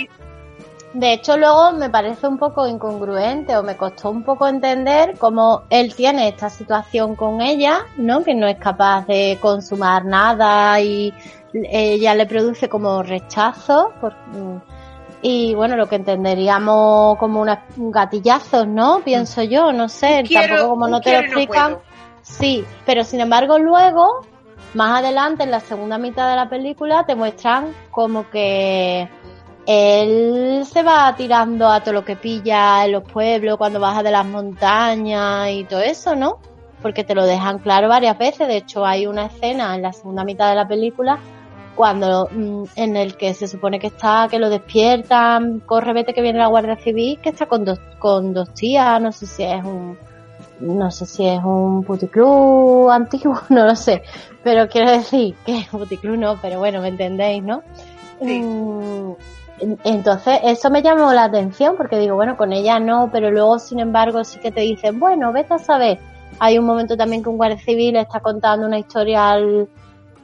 [0.92, 5.64] de hecho, luego me parece un poco incongruente o me costó un poco entender cómo
[5.70, 8.22] él tiene esta situación con ella, ¿no?
[8.24, 11.14] Que no es capaz de consumar nada y
[11.52, 14.14] ella le produce como rechazo por,
[15.22, 19.00] y bueno, lo que entenderíamos como unos gatillazos, ¿no?
[19.00, 21.78] Pienso yo, no sé, tampoco como no te lo explican.
[22.22, 24.24] sí, pero sin embargo luego,
[24.74, 29.08] más adelante en la segunda mitad de la película, te muestran como que
[29.66, 34.10] él se va tirando a todo lo que pilla en los pueblos cuando baja de
[34.10, 36.38] las montañas y todo eso, ¿no?
[36.80, 38.48] Porque te lo dejan claro varias veces.
[38.48, 41.18] De hecho, hay una escena en la segunda mitad de la película
[41.80, 46.20] cuando mm, en el que se supone que está, que lo despiertan, corre, vete que
[46.20, 49.64] viene la Guardia Civil, que está con dos, con dos tías, no sé si es
[49.64, 49.96] un,
[50.60, 54.02] no sé si es un puticlub antiguo, no lo sé,
[54.44, 57.62] pero quiero decir que puticlub no, pero bueno, me entendéis, ¿no?
[58.20, 59.12] Mm,
[59.82, 63.80] entonces, eso me llamó la atención porque digo, bueno, con ella no, pero luego, sin
[63.80, 65.98] embargo, sí que te dicen, bueno, vete a saber.
[66.40, 69.66] Hay un momento también que un guardia civil está contando una historia al,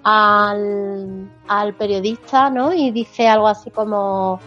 [0.09, 2.73] al, al periodista, ¿no?
[2.73, 4.39] Y dice algo así como,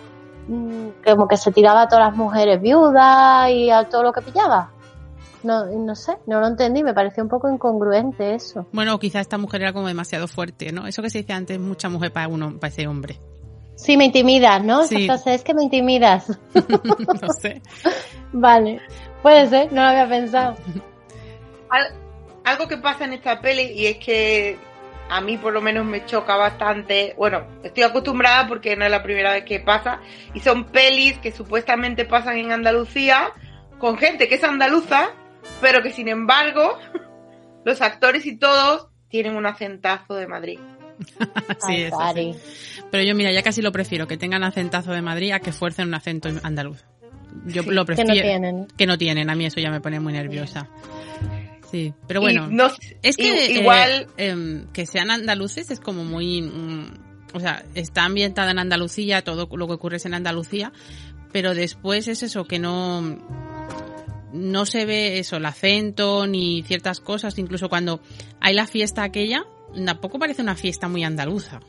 [0.48, 4.22] mm, como que se tiraba a todas las mujeres viudas y a todo lo que
[4.22, 4.72] pillaba.
[5.44, 8.68] No, no sé, no lo entendí, me pareció un poco incongruente eso.
[8.72, 10.88] Bueno, quizá esta mujer era como demasiado fuerte, ¿no?
[10.88, 13.20] Eso que se dice antes, mucha mujer para uno, para ese hombre.
[13.76, 14.86] Sí, me intimidas, ¿no?
[14.86, 15.10] Sí.
[15.26, 16.40] es que me intimidas.
[17.22, 17.62] no sé.
[18.32, 18.80] Vale,
[19.22, 20.56] puede ser, no lo había pensado.
[22.46, 24.69] algo que pasa en esta peli y es que
[25.10, 27.16] a mí por lo menos me choca bastante.
[27.18, 30.00] Bueno, estoy acostumbrada porque no es la primera vez que pasa.
[30.34, 33.34] Y son pelis que supuestamente pasan en Andalucía
[33.80, 35.10] con gente que es andaluza,
[35.62, 36.78] pero que sin embargo
[37.66, 40.60] los actores y todos tienen un acentazo de Madrid.
[41.68, 42.36] sí, eso sí.
[42.92, 45.88] Pero yo mira, ya casi lo prefiero, que tengan acentazo de Madrid a que fuercen
[45.88, 46.86] un acento andaluz.
[47.46, 48.12] Yo lo prefiero.
[48.12, 48.68] Que no tienen.
[48.78, 50.68] Que no tienen, a mí eso ya me pone muy nerviosa.
[50.82, 50.99] Sí,
[52.08, 52.50] pero bueno,
[53.02, 56.94] es que eh, igual em, que sean andaluces es como muy, mm,
[57.34, 60.72] o sea, está ambientada en Andalucía, todo lo que ocurre es en Andalucía,
[61.32, 63.18] pero después es eso que no
[64.32, 68.00] no se ve eso, el acento ni ciertas cosas, incluso cuando
[68.40, 69.44] hay la fiesta aquella,
[69.86, 71.60] tampoco parece una fiesta muy andaluza.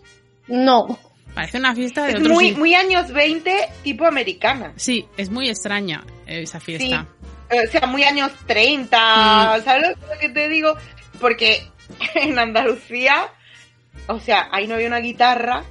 [0.46, 0.98] No.
[1.34, 4.72] Parece una fiesta de es muy, muy años 20 tipo americana.
[4.76, 7.08] Sí, es muy extraña esa fiesta
[7.50, 10.74] o sea, muy años 30, ¿sabes lo que te digo?
[11.20, 11.62] Porque
[12.14, 13.28] en Andalucía,
[14.06, 15.64] o sea, ahí no había una guitarra.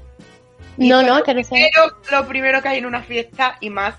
[0.78, 1.72] No, no, que no sé.
[2.12, 3.96] Lo primero que hay en una fiesta y más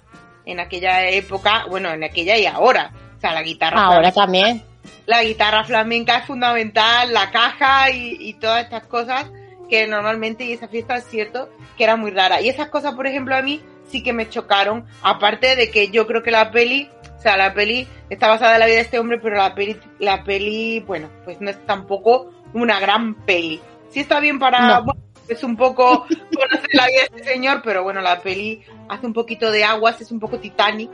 [0.47, 2.93] en aquella época, bueno, en aquella y ahora.
[3.16, 3.83] O sea, la guitarra.
[3.83, 4.62] Ahora también.
[5.07, 9.27] La guitarra flamenca es fundamental, la caja y, y todas estas cosas
[9.69, 12.40] que normalmente, y esa fiesta es cierto, que era muy rara.
[12.40, 16.07] Y esas cosas, por ejemplo, a mí sí que me chocaron, aparte de que yo
[16.07, 16.88] creo que la peli
[17.21, 19.79] o sea, la peli está basada en la vida de este hombre, pero la peli,
[19.99, 23.61] la peli, bueno, pues no es tampoco una gran peli.
[23.91, 27.83] Sí está bien para, bueno, es un poco conocer la vida de este señor, pero
[27.83, 30.91] bueno, la peli hace un poquito de aguas, es un poco Titanic,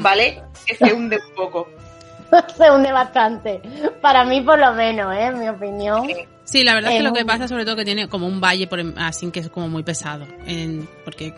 [0.00, 0.42] ¿vale?
[0.66, 1.68] Que se hunde un poco.
[2.56, 3.60] se hunde bastante.
[4.00, 5.26] Para mí, por lo menos, ¿eh?
[5.26, 6.08] En mi opinión.
[6.42, 8.66] Sí, la verdad es que lo que pasa, sobre todo, que tiene como un valle
[8.66, 10.26] por, así que es como muy pesado.
[10.46, 11.32] En, porque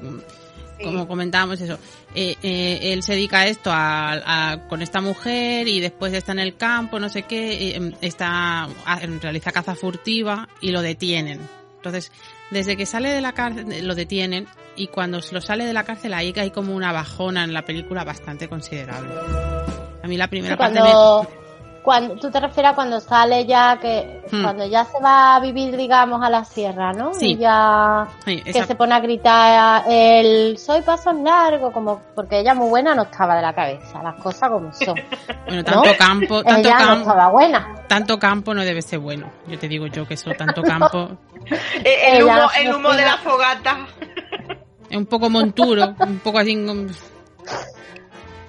[0.82, 1.78] como comentábamos eso,
[2.14, 6.40] eh, eh, él se dedica a esto a, con esta mujer y después está en
[6.40, 8.68] el campo, no sé qué, em, está
[9.20, 11.40] realiza caza furtiva y lo detienen.
[11.76, 12.12] Entonces,
[12.50, 16.14] desde que sale de la cárcel lo detienen y cuando lo sale de la cárcel
[16.14, 19.12] ahí hay como una bajona en la película bastante considerable.
[20.02, 20.80] A mí la primera parte
[21.86, 24.42] cuando tú te refieres a cuando sale ya que hmm.
[24.42, 27.32] cuando ya se va a vivir digamos a la sierra no sí.
[27.32, 32.68] y ya que se pone a gritar el soy paso largo como porque ella muy
[32.68, 34.96] buena no estaba de la cabeza las cosas como son
[35.46, 39.56] bueno tanto campo tanto campo no estaba buena tanto campo no debe ser bueno yo
[39.56, 41.10] te digo yo que eso tanto campo
[41.84, 43.86] el humo, el humo de la fogata
[44.90, 46.56] Un poco monturo, un poco así.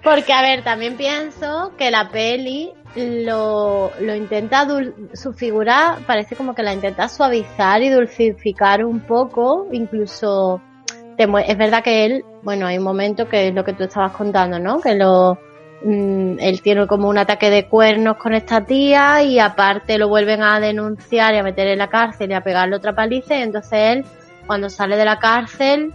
[0.04, 4.66] Porque, a ver, también pienso que la peli lo, lo intenta,
[5.14, 10.62] su figura parece como que la intenta suavizar y dulcificar un poco, incluso
[11.18, 14.60] es verdad que él, bueno, hay un momento que es lo que tú estabas contando,
[14.60, 14.80] ¿no?
[14.80, 15.38] Que lo,
[15.84, 20.44] mm, él tiene como un ataque de cuernos con esta tía y aparte lo vuelven
[20.44, 23.74] a denunciar y a meter en la cárcel y a pegarle otra paliza y entonces
[23.74, 24.06] él,
[24.46, 25.94] cuando sale de la cárcel,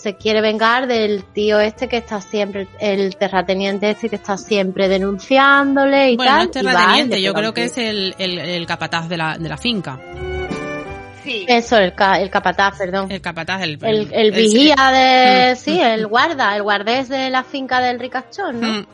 [0.00, 4.88] se quiere vengar del tío este que está siempre, el terrateniente este que está siempre
[4.88, 6.38] denunciándole y bueno, tal.
[6.38, 9.58] no es terrateniente, yo creo que es el, el, el capataz de la, de la
[9.58, 10.00] finca.
[11.22, 11.44] Sí.
[11.46, 13.12] Eso, el, el capataz, perdón.
[13.12, 15.30] El capataz, el, el, vigía de.
[15.50, 15.56] Mm.
[15.56, 18.68] Sí, el guarda, el guardés de la finca del ricachón, ¿no?
[18.68, 18.86] Mm.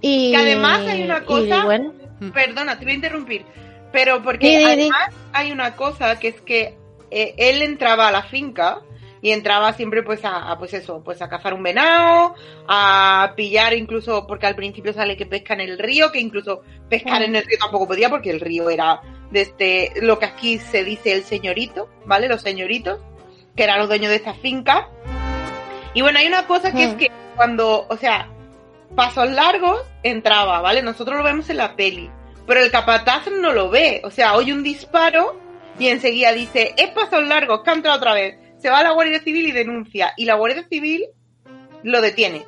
[0.00, 1.64] Y que además hay una cosa.
[1.64, 1.92] Bueno.
[2.20, 2.30] Mm.
[2.30, 3.44] Perdona, te voy a interrumpir.
[3.90, 6.76] Pero porque además hay una cosa que es que
[7.10, 8.80] eh, él entraba a la finca
[9.24, 12.34] y entraba siempre pues a, pues eso, pues a cazar un venado,
[12.68, 16.60] a pillar incluso, porque al principio sale que pesca en el río, que incluso
[16.90, 20.58] pescar en el río tampoco podía porque el río era desde este, lo que aquí
[20.58, 22.28] se dice el señorito, ¿vale?
[22.28, 23.00] Los señoritos,
[23.56, 24.90] que eran los dueños de esta finca.
[25.94, 28.28] Y bueno, hay una cosa que es que cuando, o sea,
[28.94, 30.82] pasos largos entraba, ¿vale?
[30.82, 32.10] Nosotros lo vemos en la peli,
[32.46, 35.40] pero el capataz no lo ve, o sea, oye un disparo
[35.78, 38.92] y enseguida dice, es pasos largos, que ha entrado otra vez se va a la
[38.92, 40.14] Guardia Civil y denuncia.
[40.16, 41.04] Y la Guardia Civil
[41.82, 42.46] lo detiene.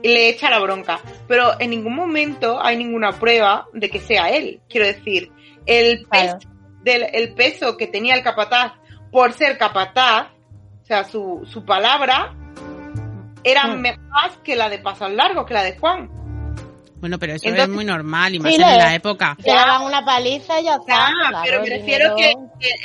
[0.00, 1.00] Y le echa la bronca.
[1.26, 4.60] Pero en ningún momento hay ninguna prueba de que sea él.
[4.68, 5.32] Quiero decir,
[5.66, 6.38] el peso,
[6.84, 8.74] del, el peso que tenía el capataz
[9.10, 10.28] por ser capataz,
[10.80, 12.36] o sea, su, su palabra,
[13.42, 13.82] era hmm.
[14.10, 16.08] más que la de Paso Largo, que la de Juan.
[17.02, 19.36] Bueno, pero eso es muy normal y más en la época.
[19.44, 21.10] Le daban una paliza y ya está.
[21.44, 22.32] pero me refiero que,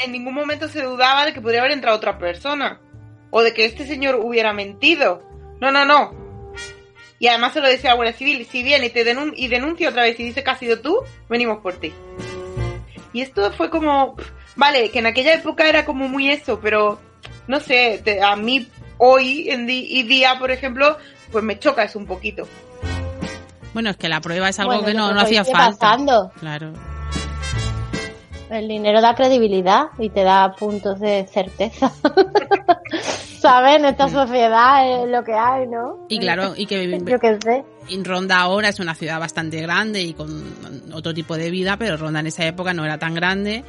[0.04, 2.82] en ningún momento se dudaba de que podría haber entrado otra persona.
[3.30, 5.22] O de que este señor hubiera mentido.
[5.62, 6.16] No, no, no.
[7.20, 9.90] Y además se lo decía a la Guardia Civil, si viene y te y denuncia
[9.90, 10.98] otra vez y dice que has sido tú,
[11.30, 11.94] venimos por ti.
[13.14, 14.16] Y esto fue como,
[14.56, 17.00] vale, que en aquella época era como muy eso, pero
[17.46, 20.98] no sé, a mí hoy en día, por ejemplo,
[21.32, 22.48] pues me choca eso un poquito.
[23.74, 25.80] Bueno, es que la prueba es algo que no, no hacía falta.
[25.80, 26.32] Pasando.
[26.40, 26.74] Claro.
[28.50, 31.92] El dinero da credibilidad y te da puntos de certeza.
[33.40, 33.78] ¿Sabes?
[33.78, 36.06] En esta sociedad es lo que hay, ¿no?
[36.10, 37.64] Y claro, y que Yo qué sé.
[38.04, 40.44] Ronda ahora es una ciudad bastante grande y con
[40.94, 43.64] otro tipo de vida, pero Ronda en esa época no era tan grande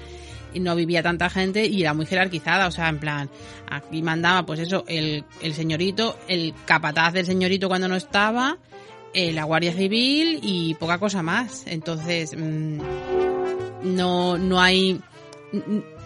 [0.55, 3.31] y no vivía tanta gente y era muy jerarquizada, o sea, en plan,
[3.71, 8.57] aquí mandaba pues eso, el, el señorito, el capataz del señorito cuando no estaba,
[9.15, 11.65] eh, la Guardia Civil y poca cosa más.
[11.67, 12.79] Entonces, mm,
[13.83, 15.01] no, no hay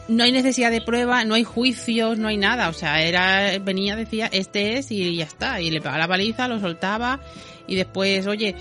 [0.08, 2.68] no hay necesidad de prueba, no hay juicios, no hay nada.
[2.68, 5.60] O sea, era venía, decía, este es y ya está.
[5.60, 7.20] Y le pegaba la paliza, lo soltaba
[7.66, 8.54] y después, oye,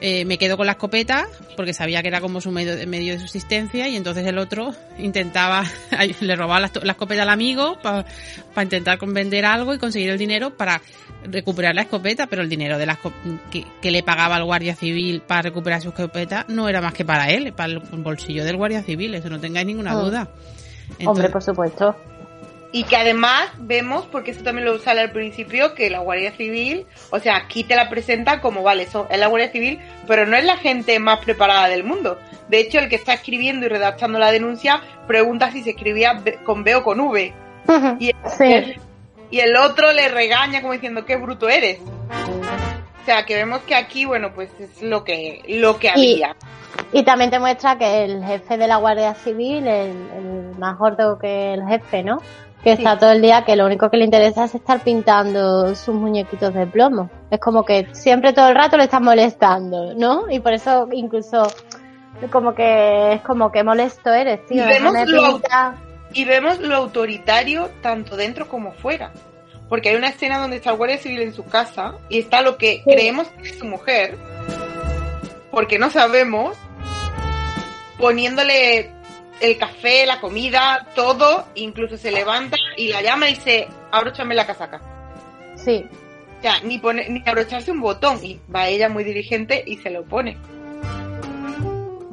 [0.00, 3.20] eh, me quedo con la escopeta porque sabía que era como su medio medio de
[3.20, 5.64] subsistencia y entonces el otro intentaba,
[6.20, 8.04] le robaba la, escopeta al amigo para
[8.62, 10.82] intentar vender algo y conseguir el dinero para
[11.30, 12.98] recuperar la escopeta, pero el dinero de la
[13.50, 17.30] que, le pagaba al guardia civil para recuperar su escopeta no era más que para
[17.30, 20.04] él, para el bolsillo del guardia civil, eso no tengáis ninguna oh.
[20.04, 20.28] duda.
[21.04, 21.96] Hombre, por supuesto.
[22.72, 26.84] Y que además vemos, porque eso también lo sale al principio, que la Guardia Civil,
[27.10, 30.36] o sea, aquí te la presenta como, vale, eso es la Guardia Civil, pero no
[30.36, 32.18] es la gente más preparada del mundo.
[32.48, 36.64] De hecho, el que está escribiendo y redactando la denuncia pregunta si se escribía con
[36.64, 37.32] B o con V.
[37.98, 38.10] y,
[38.40, 38.80] el,
[39.30, 41.80] y el otro le regaña como diciendo, qué bruto eres.
[41.80, 46.36] O sea, que vemos que aquí, bueno, pues es lo que, lo que había.
[46.92, 51.18] Y también te muestra que el jefe de la Guardia Civil, el, el más gordo
[51.18, 52.20] que el jefe, ¿no?
[52.66, 55.94] que está todo el día que lo único que le interesa es estar pintando sus
[55.94, 57.08] muñequitos de plomo.
[57.30, 60.28] Es como que siempre todo el rato le están molestando, ¿no?
[60.28, 61.46] Y por eso incluso
[62.32, 64.64] como que es como que molesto eres, tío.
[64.64, 65.40] Y vemos, lo,
[66.12, 69.12] y vemos lo autoritario tanto dentro como fuera.
[69.68, 72.56] Porque hay una escena donde está el guardia civil en su casa y está lo
[72.56, 74.16] que creemos que es su mujer,
[75.50, 76.56] porque no sabemos,
[77.98, 78.90] poniéndole
[79.40, 84.46] el café, la comida, todo, incluso se levanta y la llama y dice, abróchame la
[84.46, 84.80] casaca.
[85.56, 85.84] Sí.
[86.38, 88.22] O sea, ni, pone, ni abrocharse un botón.
[88.22, 90.36] Y va ella muy dirigente y se lo pone.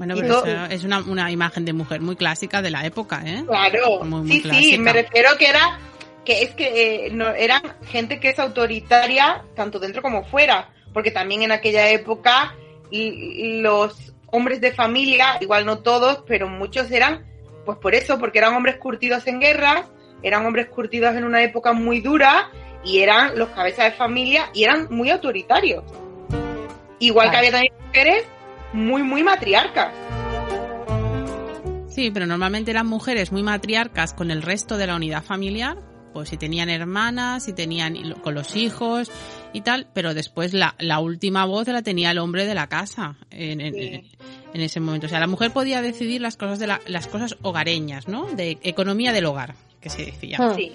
[0.05, 3.43] Bueno, pero es una, una, imagen de mujer muy clásica de la época, ¿eh?
[3.47, 4.01] Claro.
[4.25, 5.79] sí, sí, me refiero que era
[6.25, 11.11] que es que eh, no, eran gente que es autoritaria tanto dentro como fuera, porque
[11.11, 12.55] también en aquella época
[12.91, 17.25] los hombres de familia, igual no todos, pero muchos eran,
[17.65, 19.87] pues por eso, porque eran hombres curtidos en guerra,
[20.21, 22.49] eran hombres curtidos en una época muy dura
[22.83, 25.83] y eran los cabezas de familia y eran muy autoritarios.
[26.99, 28.23] Igual que había también mujeres
[28.73, 29.93] muy, muy matriarcas.
[31.89, 35.77] Sí, pero normalmente eran mujeres muy matriarcas con el resto de la unidad familiar,
[36.11, 39.11] pues si tenían hermanas, si tenían con los hijos
[39.53, 43.15] y tal, pero después la, la última voz la tenía el hombre de la casa
[43.29, 44.01] en, en,
[44.53, 45.05] ese momento.
[45.05, 48.25] O sea, la mujer podía decidir las cosas de la, las cosas hogareñas, ¿no?
[48.25, 50.39] De economía del hogar, que se decía.
[50.39, 50.55] Hmm.
[50.55, 50.71] Sí.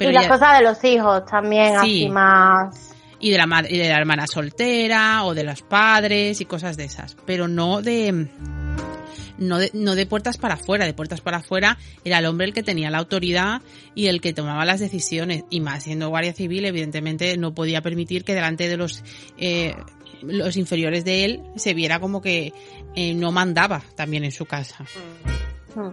[0.00, 2.87] y las cosas de los hijos también, así más
[3.20, 6.76] y de la madre, y de la hermana soltera o de los padres y cosas
[6.76, 8.28] de esas, pero no de
[9.38, 12.52] no de, no de puertas para afuera, de puertas para afuera era el hombre el
[12.52, 13.62] que tenía la autoridad
[13.94, 15.44] y el que tomaba las decisiones.
[15.50, 19.02] Y más siendo Guardia Civil, evidentemente no podía permitir que delante de los,
[19.38, 19.74] eh,
[20.22, 22.52] los inferiores de él se viera como que
[22.94, 24.84] eh, no mandaba también en su casa.
[25.74, 25.92] Mm.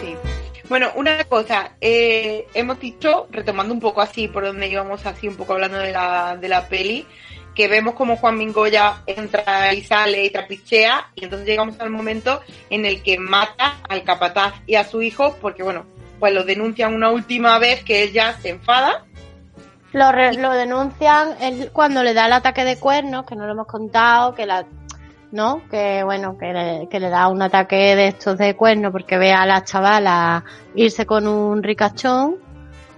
[0.00, 0.33] Sí.
[0.68, 5.36] Bueno, una cosa, eh, hemos dicho, retomando un poco así por donde íbamos así, un
[5.36, 7.06] poco hablando de la, de la peli,
[7.54, 12.40] que vemos como Juan Mingoya entra y sale y trapichea y entonces llegamos al momento
[12.70, 15.84] en el que mata al capataz y a su hijo porque bueno,
[16.18, 19.04] pues lo denuncian una última vez que él ya se enfada.
[19.92, 23.68] Lo, lo denuncian él cuando le da el ataque de cuernos, que no lo hemos
[23.68, 24.66] contado, que la
[25.34, 25.62] ¿no?
[25.68, 29.32] Que bueno, que le, que le da un ataque de estos de cuernos porque ve
[29.32, 30.44] a la chavala
[30.76, 32.36] irse con un ricachón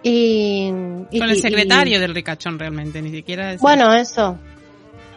[0.03, 0.71] y,
[1.19, 4.37] con el secretario del ricachón realmente, ni siquiera es Bueno, eso.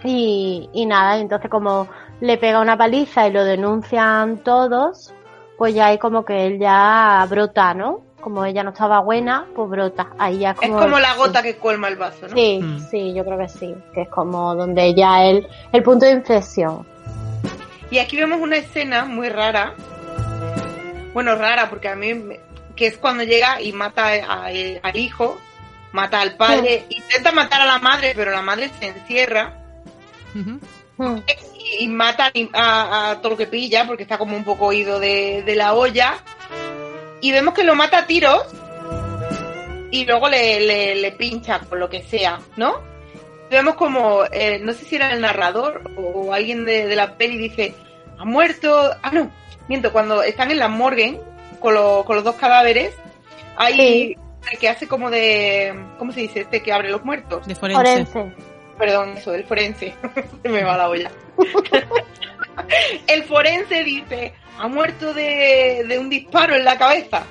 [0.06, 1.90] Y, y nada, entonces como
[2.22, 5.14] le pega una paliza y lo denuncian todos,
[5.58, 8.00] pues ya hay como que él ya brota, ¿no?
[8.22, 10.12] Como ella no estaba buena, pues brota.
[10.18, 12.36] Ahí ya como, es como la gota que colma el vaso, ¿no?
[12.36, 12.80] Sí, mm.
[12.90, 13.76] sí, yo creo que sí.
[13.94, 16.86] Que es como donde ya el, el punto de inflexión.
[17.92, 19.74] Y aquí vemos una escena muy rara.
[21.14, 22.14] Bueno, rara, porque a mí
[22.76, 25.38] que es cuando llega y mata al hijo,
[25.92, 29.60] mata al padre, intenta matar a la madre, pero la madre se encierra
[31.80, 35.74] y, mata a, todo lo que pilla, porque está como un poco oído de, la
[35.74, 36.20] olla.
[37.22, 38.46] Y vemos que lo mata a tiros
[39.92, 42.89] y luego le, le, pincha por lo que sea, ¿no?
[43.50, 47.38] Vemos como, eh, no sé si era el narrador o alguien de, de la peli
[47.38, 47.74] dice,
[48.18, 49.32] ha muerto, ah no,
[49.68, 51.20] miento, cuando están en la morgue,
[51.60, 52.96] con, con los dos cadáveres,
[53.56, 54.16] hay
[54.52, 56.42] el que hace como de, ¿cómo se dice?
[56.42, 57.46] Este que abre los muertos.
[57.46, 58.08] De forense.
[58.78, 59.94] Perdón, eso, del forense.
[60.42, 61.12] se me va la olla.
[63.08, 67.24] el forense dice, ha muerto de, de un disparo en la cabeza,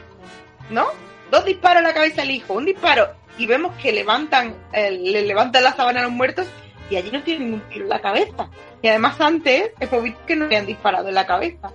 [0.71, 0.87] ¿no?
[1.31, 3.09] Dos disparos en la cabeza al hijo, un disparo.
[3.39, 6.47] Y vemos que levantan, le levantan la sábana a los muertos
[6.91, 8.49] y allí no tienen ningún tiro en la cabeza.
[8.83, 11.71] Y además antes hemos visto que no le han disparado en la cabeza.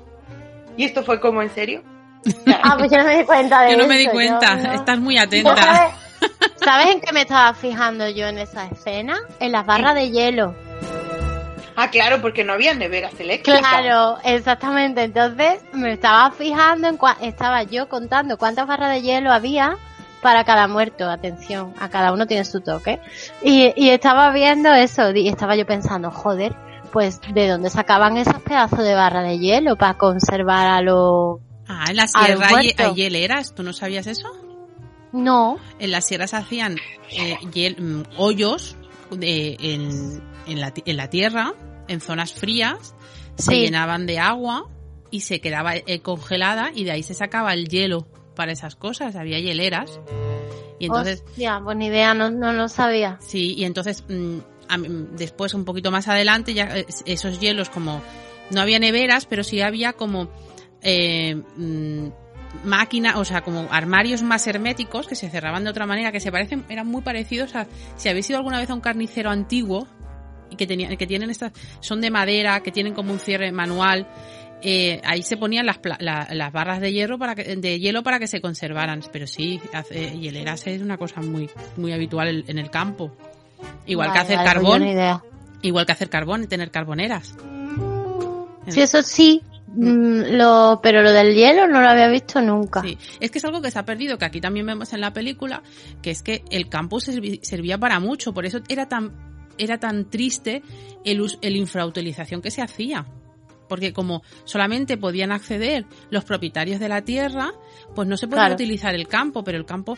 [0.76, 1.84] Y esto fue como en serio.
[2.66, 3.78] Ah, pues yo no me di cuenta de eso.
[3.78, 5.92] Yo no me di cuenta, estás muy atenta.
[6.56, 9.18] Sabes, en qué me estaba fijando yo en esa escena?
[9.42, 10.56] En las barras de hielo.
[11.76, 13.60] Ah, claro, porque no había neveras eléctricas.
[13.60, 15.04] Claro, exactamente.
[15.04, 19.78] Entonces me estaba fijando en estaba yo contando cuántas barras de hielo había
[20.24, 21.08] para cada muerto.
[21.08, 23.00] Atención, a cada uno tiene su toque.
[23.44, 26.56] Y, y estaba viendo eso y estaba yo pensando, joder,
[26.92, 31.86] pues de dónde sacaban esos pedazos de barra de hielo para conservar a los Ah,
[31.90, 34.28] en la sierra hay, hieleras, ¿tú no sabías eso?
[35.12, 35.58] No.
[35.80, 36.78] En las sierras hacían
[37.12, 37.38] eh,
[37.80, 38.76] mm, hoyos
[39.12, 41.54] de, en, en, la, en, la, tierra,
[41.88, 42.96] en zonas frías,
[43.36, 44.70] se llenaban de agua
[45.10, 49.16] y se quedaba eh, congelada y de ahí se sacaba el hielo para esas cosas,
[49.16, 50.00] había hieleras.
[50.80, 51.24] Y entonces...
[51.38, 53.18] Ya, pues ni idea, no, no lo sabía.
[53.22, 54.40] Sí, y entonces mm,
[55.16, 58.02] después un poquito más adelante ya eh, esos hielos como
[58.52, 60.30] no había neveras, pero sí había como
[60.82, 62.08] eh, mm,
[62.64, 66.32] máquina, o sea, como armarios más herméticos que se cerraban de otra manera, que se
[66.32, 69.88] parecen, eran muy parecidos a, si habéis ido alguna vez a un carnicero antiguo
[70.50, 74.08] y que tenían, que tienen estas, son de madera, que tienen como un cierre manual,
[74.64, 78.28] eh, ahí se ponían las, las barras de hierro para que, de hielo para que
[78.28, 83.12] se conservaran, pero sí, hace, hieleras es una cosa muy, muy habitual en el campo.
[83.86, 84.84] Igual que hacer carbón.
[85.62, 87.36] Igual que hacer carbón y tener carboneras.
[88.68, 89.42] Sí, eso sí,
[89.76, 92.82] Mm, lo, pero lo del hielo no lo había visto nunca.
[92.82, 95.14] Sí, es que es algo que se ha perdido, que aquí también vemos en la
[95.14, 95.64] película,
[96.02, 99.12] que es que el campo servía para mucho, por eso era tan,
[99.58, 100.62] era tan triste
[101.04, 103.06] el, el infrautilización que se hacía.
[103.68, 107.52] Porque como solamente podían acceder los propietarios de la tierra,
[107.96, 109.98] pues no se podía utilizar el campo, pero el campo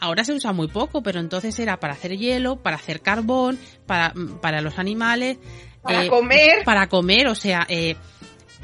[0.00, 4.12] ahora se usa muy poco, pero entonces era para hacer hielo, para hacer carbón, para,
[4.40, 5.38] para los animales.
[5.82, 6.64] Para eh, comer.
[6.64, 7.96] Para comer, o sea, eh,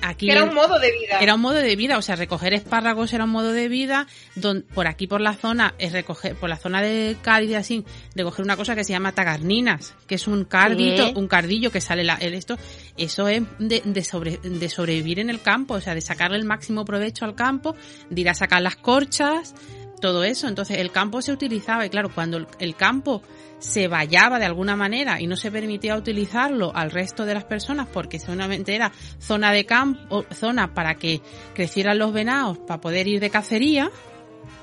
[0.03, 1.19] Aquí era un modo de vida.
[1.21, 4.07] Era un modo de vida, o sea, recoger espárragos era un modo de vida.
[4.35, 7.85] Don, por aquí, por la zona, es recoger, por la zona de Cádiz, así,
[8.15, 12.05] recoger una cosa que se llama tagarninas, que es un cardito, un cardillo que sale
[12.05, 12.59] la, el esto.
[12.97, 16.45] Eso es de, de, sobre, de sobrevivir en el campo, o sea, de sacarle el
[16.45, 17.75] máximo provecho al campo,
[18.09, 19.55] de ir a sacar las corchas,
[20.01, 20.49] todo eso.
[20.49, 23.23] Entonces, el campo se utilizaba, y claro, cuando el campo
[23.61, 27.87] se vallaba de alguna manera y no se permitía utilizarlo al resto de las personas
[27.93, 31.21] porque solamente era zona de campo, zona para que
[31.55, 33.91] crecieran los venados para poder ir de cacería.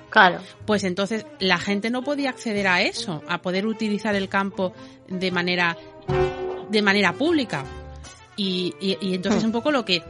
[0.09, 0.39] Claro.
[0.65, 4.73] Pues entonces la gente no podía acceder a eso, a poder utilizar el campo
[5.07, 5.77] de manera
[6.69, 7.63] de manera pública.
[8.35, 10.03] Y, y, entonces un poco lo que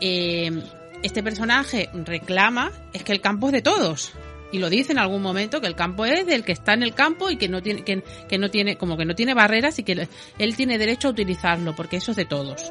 [0.00, 0.62] eh,
[1.02, 4.14] este personaje reclama es que el campo es de todos
[4.56, 6.94] y lo dice en algún momento que el campo es del que está en el
[6.94, 9.82] campo y que no tiene que, que no tiene como que no tiene barreras y
[9.82, 12.70] que él tiene derecho a utilizarlo porque eso es de todos.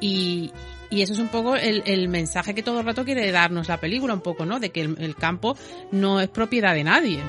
[0.00, 0.52] Y,
[0.90, 3.78] y eso es un poco el, el, mensaje que todo el rato quiere darnos la
[3.78, 5.56] película un poco no de que el, campo
[5.90, 7.20] no es propiedad de nadie.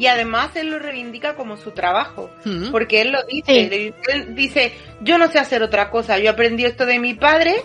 [0.00, 2.72] Y además él lo reivindica como su trabajo, mm.
[2.72, 6.84] porque él lo dice, él dice, yo no sé hacer otra cosa, yo aprendí esto
[6.84, 7.62] de mi padre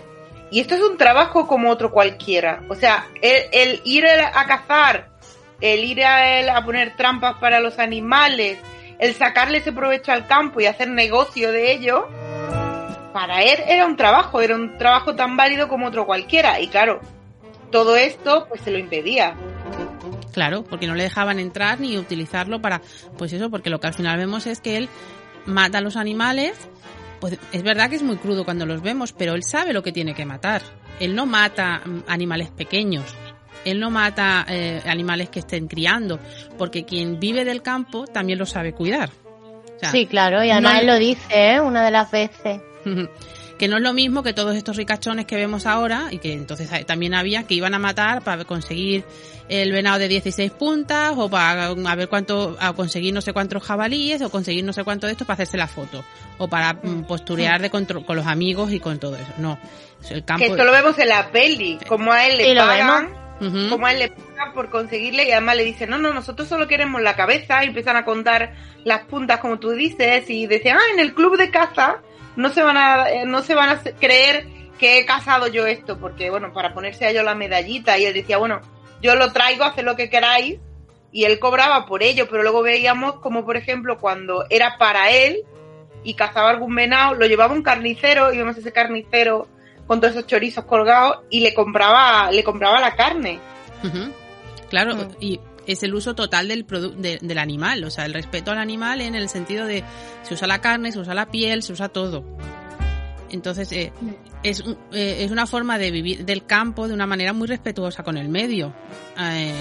[0.52, 2.62] y esto es un trabajo como otro cualquiera.
[2.68, 5.10] O sea, el, ir a cazar,
[5.62, 8.60] el ir a, a poner trampas para los animales,
[9.00, 12.10] el sacarle ese provecho al campo y hacer negocio de ello,
[13.14, 16.60] para él era un trabajo, era un trabajo tan válido como otro cualquiera.
[16.60, 17.00] Y claro,
[17.72, 19.36] todo esto pues se lo impedía.
[20.34, 22.82] Claro, porque no le dejaban entrar ni utilizarlo para,
[23.18, 24.90] pues eso, porque lo que al final vemos es que él
[25.46, 26.58] mata a los animales
[27.22, 29.94] pues es verdad que es muy crudo cuando los vemos, pero él sabe lo que
[29.94, 30.62] tiene que matar.
[31.00, 33.16] Él no mata mm, animales pequeños,
[33.64, 36.20] él no mata eh, animales que estén criando,
[36.58, 39.12] porque quien vive del campo también lo sabe cuidar.
[39.92, 41.62] sí, claro, y además él lo dice ¿eh?
[41.62, 42.60] una de las veces.
[43.62, 46.68] que no es lo mismo que todos estos ricachones que vemos ahora y que entonces
[46.88, 49.04] también había que iban a matar para conseguir
[49.50, 53.62] el venado de 16 puntas o para a ver cuánto a conseguir no sé cuántos
[53.62, 56.04] jabalíes o conseguir no sé cuánto de esto para hacerse la foto
[56.40, 57.86] o para mm, posturear de con
[58.16, 59.32] los amigos y con todo eso.
[59.38, 59.60] No,
[60.10, 63.14] el campo que esto lo vemos en la peli, como a él le pagan
[63.70, 66.68] como a él le pagan por conseguirle y además le dicen, no, no, nosotros solo
[66.68, 68.56] queremos la cabeza y empiezan a contar
[68.86, 72.02] las puntas como tú dices y decían, ah, en el club de caza
[72.36, 74.48] no se van a, eh, no se van a creer
[74.80, 78.14] que he casado yo esto, porque bueno, para ponerse a ellos la medallita, y él
[78.14, 78.62] decía, bueno,
[79.02, 80.60] yo lo traigo, haced lo que queráis,
[81.12, 85.44] y él cobraba por ello, pero luego veíamos como por ejemplo cuando era para él
[86.04, 89.48] y cazaba algún venado, lo llevaba un carnicero y vemos ese carnicero
[89.88, 93.40] con todos esos chorizos colgados y le compraba, le compraba la carne.
[94.70, 95.16] Claro, mm.
[95.20, 99.16] y es el uso total del, del animal, o sea, el respeto al animal en
[99.16, 99.84] el sentido de
[100.24, 102.24] se usa la carne, se usa la piel, se usa todo.
[103.32, 103.94] Entonces, eh,
[104.44, 108.18] es, eh, es una forma de vivir del campo de una manera muy respetuosa con
[108.18, 108.74] el medio.
[109.18, 109.54] Eh,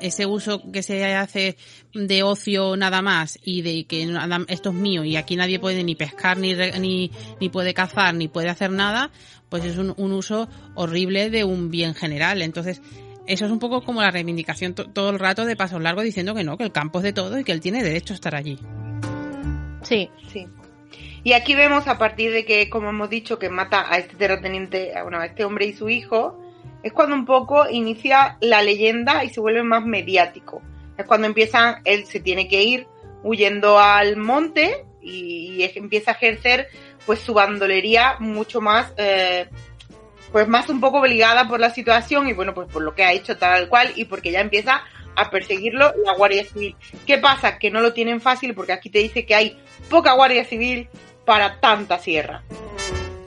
[0.00, 1.56] ese uso que se hace
[1.92, 4.02] de ocio nada más y de que
[4.48, 8.26] esto es mío y aquí nadie puede ni pescar ni, ni, ni puede cazar ni
[8.26, 9.10] puede hacer nada,
[9.48, 12.42] pues es un, un uso horrible de un bien general.
[12.42, 12.82] Entonces,
[13.26, 16.44] eso es un poco como la reivindicación todo el rato de Paso Largo diciendo que
[16.44, 18.58] no, que el campo es de todo y que él tiene derecho a estar allí.
[19.82, 20.46] Sí, sí.
[21.24, 24.92] Y aquí vemos a partir de que, como hemos dicho, que mata a este terrateniente,
[25.02, 26.38] bueno, a este hombre y su hijo,
[26.82, 30.62] es cuando un poco inicia la leyenda y se vuelve más mediático.
[30.98, 32.86] Es cuando empiezan, él se tiene que ir
[33.22, 36.68] huyendo al monte y, empieza a ejercer
[37.06, 39.48] pues su bandolería mucho más eh,
[40.32, 43.12] pues más un poco obligada por la situación y bueno, pues por lo que ha
[43.12, 44.82] hecho tal cual y porque ya empieza
[45.14, 46.74] a perseguirlo la Guardia Civil.
[47.06, 47.58] ¿Qué pasa?
[47.58, 49.58] Que no lo tienen fácil porque aquí te dice que hay
[49.90, 50.88] poca Guardia Civil
[51.26, 52.42] para tanta sierra.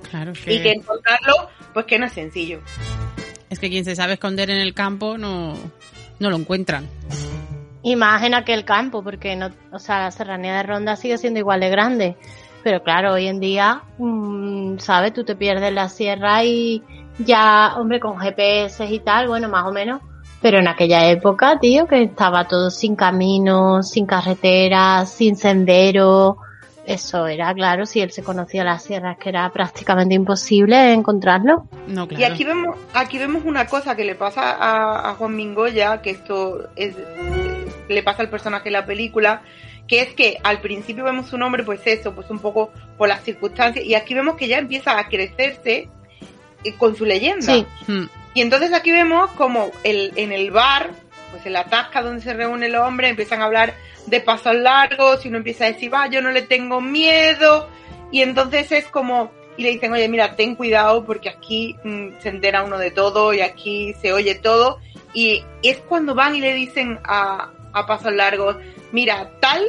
[0.10, 2.62] Claro Y que encontrarlo, pues que no es sencillo.
[3.49, 5.56] Es que quien se sabe esconder en el campo no,
[6.20, 6.88] no lo encuentran.
[7.84, 11.39] Y más en aquel campo, porque no, o sea, la serranía de Ronda sigue siendo
[11.39, 12.16] igual de grande.
[12.66, 15.13] Pero claro, hoy en día, mmm, ¿sabes?
[15.13, 16.82] Tú te pierdes la sierra y
[17.20, 20.01] ya, hombre, con GPS y tal, bueno, más o menos.
[20.41, 26.38] Pero en aquella época, tío, que estaba todo sin caminos, sin carreteras, sin sendero.
[26.88, 31.68] Eso era, claro, si él se conocía las sierras, que era prácticamente imposible encontrarlo.
[31.86, 32.20] No, claro.
[32.20, 36.09] Y aquí vemos, aquí vemos una cosa que le pasa a, a Juan Mingoya, que
[36.09, 36.95] esto es,
[37.88, 39.41] le pasa al personaje de la película,
[39.88, 43.24] que es que al principio vemos su nombre, pues eso, pues un poco por las
[43.24, 45.89] circunstancias, y aquí vemos que ya empieza a crecerse
[46.63, 47.53] eh, con su leyenda.
[47.53, 47.66] Sí.
[48.34, 50.91] Y entonces aquí vemos como el, en el bar,
[51.32, 53.76] pues en la tasca donde se reúne el hombre, empiezan a hablar
[54.07, 57.70] de pasos largos y uno empieza a decir, va, yo no le tengo miedo.
[58.11, 62.30] Y entonces es como y le dicen, oye, mira, ten cuidado porque aquí mm, se
[62.30, 64.80] entera uno de todo y aquí se oye todo.
[65.13, 68.55] Y es cuando van y le dicen a, a pasos largos,
[68.91, 69.61] mira, tal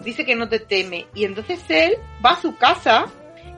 [0.00, 1.06] dice que no te teme.
[1.14, 1.94] Y entonces él
[2.24, 3.06] va a su casa,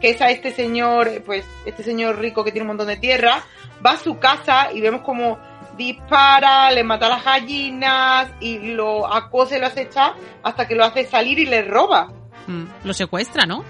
[0.00, 3.44] que es a este señor, pues este señor rico que tiene un montón de tierra,
[3.84, 5.38] va a su casa y vemos como
[5.76, 10.84] dispara, le mata a las gallinas y lo acosa y lo acecha hasta que lo
[10.84, 12.08] hace salir y le roba.
[12.46, 13.64] Mm, Lo secuestra, ¿no?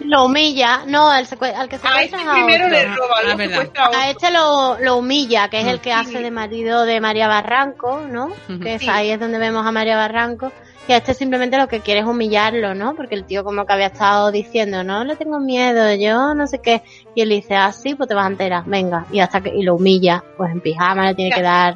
[0.00, 2.78] Lo humilla, no, al, que A secuestra este es a primero otro.
[2.78, 3.54] le roba, Ah, lo verdad.
[3.60, 5.96] secuestra a este lo, lo humilla, que es el que Sí.
[5.98, 8.28] hace de marido de María Barranco, ¿no?
[8.62, 8.88] Que es Sí.
[8.90, 10.52] ahí es donde vemos a María Barranco.
[10.88, 12.94] Y a este simplemente lo que quiere es humillarlo, ¿no?
[12.94, 16.60] Porque el tío como que había estado diciendo, no le tengo miedo, yo no sé
[16.60, 16.82] qué.
[17.14, 19.04] Y él dice, ah, sí, pues te vas a enterar, venga.
[19.10, 21.74] Y hasta que, y lo humilla, pues en pijama le tiene que dar.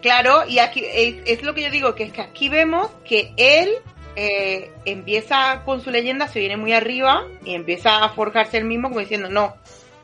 [0.00, 3.32] Claro, y aquí es, es lo que yo digo, que es que aquí vemos que
[3.36, 3.68] él
[4.20, 8.88] eh, empieza con su leyenda, se viene muy arriba y empieza a forjarse él mismo
[8.88, 9.54] como diciendo, no,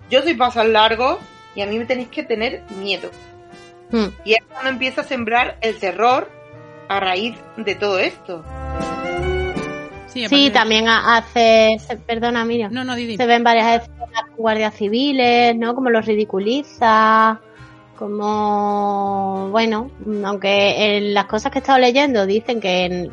[0.09, 1.19] yo soy pasar largo
[1.57, 3.11] y a mí me tenéis que tener miedo.
[3.91, 4.07] Hmm.
[4.25, 6.31] Y es cuando empieza a sembrar el terror
[6.89, 8.45] a raíz de todo esto.
[10.07, 12.73] Sí, también ha- hace, perdona, Miriam.
[12.73, 12.95] No, no.
[12.95, 15.75] Se ven varias escenas con guardias civiles, ¿no?
[15.75, 17.41] Como los ridiculiza,
[17.99, 19.91] como, bueno,
[20.25, 23.11] aunque en las cosas que he estado leyendo dicen que,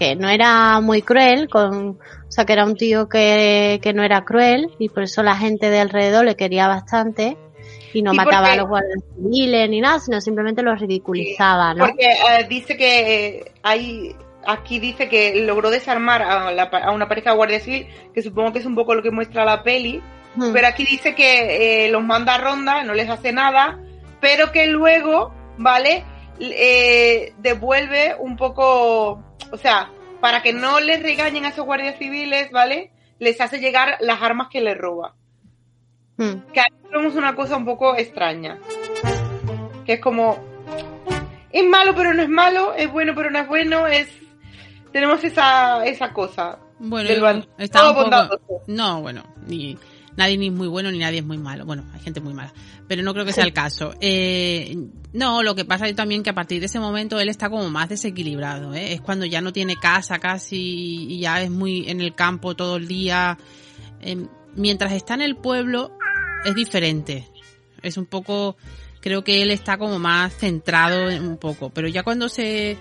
[0.00, 4.02] que no era muy cruel, con, o sea, que era un tío que, que no
[4.02, 7.36] era cruel y por eso la gente de alrededor le quería bastante
[7.92, 11.74] y no Sí, mataba porque- a los guardias civiles ni nada, sino simplemente los ridiculizaba,
[11.74, 11.84] ¿no?
[11.86, 17.06] Porque eh, dice que eh, hay aquí dice que logró desarmar a, la a una
[17.06, 20.02] pareja de guardia civil, que supongo que es un poco lo que muestra la peli,
[20.36, 20.52] Hmm.
[20.52, 23.80] pero aquí dice que eh, los manda a ronda, no les hace nada,
[24.20, 26.04] pero que luego, ¿vale?
[26.38, 29.20] Eh, devuelve un poco,
[29.50, 29.90] o sea,
[30.20, 32.92] para que no les regañen a esos guardias civiles, ¿vale?
[33.18, 35.14] Les hace llegar las armas que les roba.
[36.16, 36.40] Hmm.
[36.52, 38.58] Que ahí vemos una cosa un poco extraña.
[39.84, 40.38] Que es como,
[41.50, 44.08] es malo pero no es malo, es bueno pero no es bueno, es...
[44.92, 46.58] Tenemos esa, esa cosa.
[46.80, 48.62] Bueno, del está un poco...
[48.66, 49.22] No, bueno,
[50.20, 51.64] nadie ni es muy bueno ni nadie es muy malo.
[51.64, 52.52] Bueno, hay gente muy mala,
[52.86, 53.94] pero no creo que sea el caso.
[54.00, 54.76] Eh,
[55.12, 57.68] no, lo que pasa es también que a partir de ese momento él está como
[57.70, 58.74] más desequilibrado.
[58.74, 58.92] ¿eh?
[58.92, 62.76] Es cuando ya no tiene casa casi y ya es muy en el campo todo
[62.76, 63.38] el día.
[64.02, 65.90] Eh, mientras está en el pueblo
[66.44, 67.26] es diferente.
[67.82, 68.56] Es un poco,
[69.00, 72.76] creo que él está como más centrado en un poco, pero ya cuando se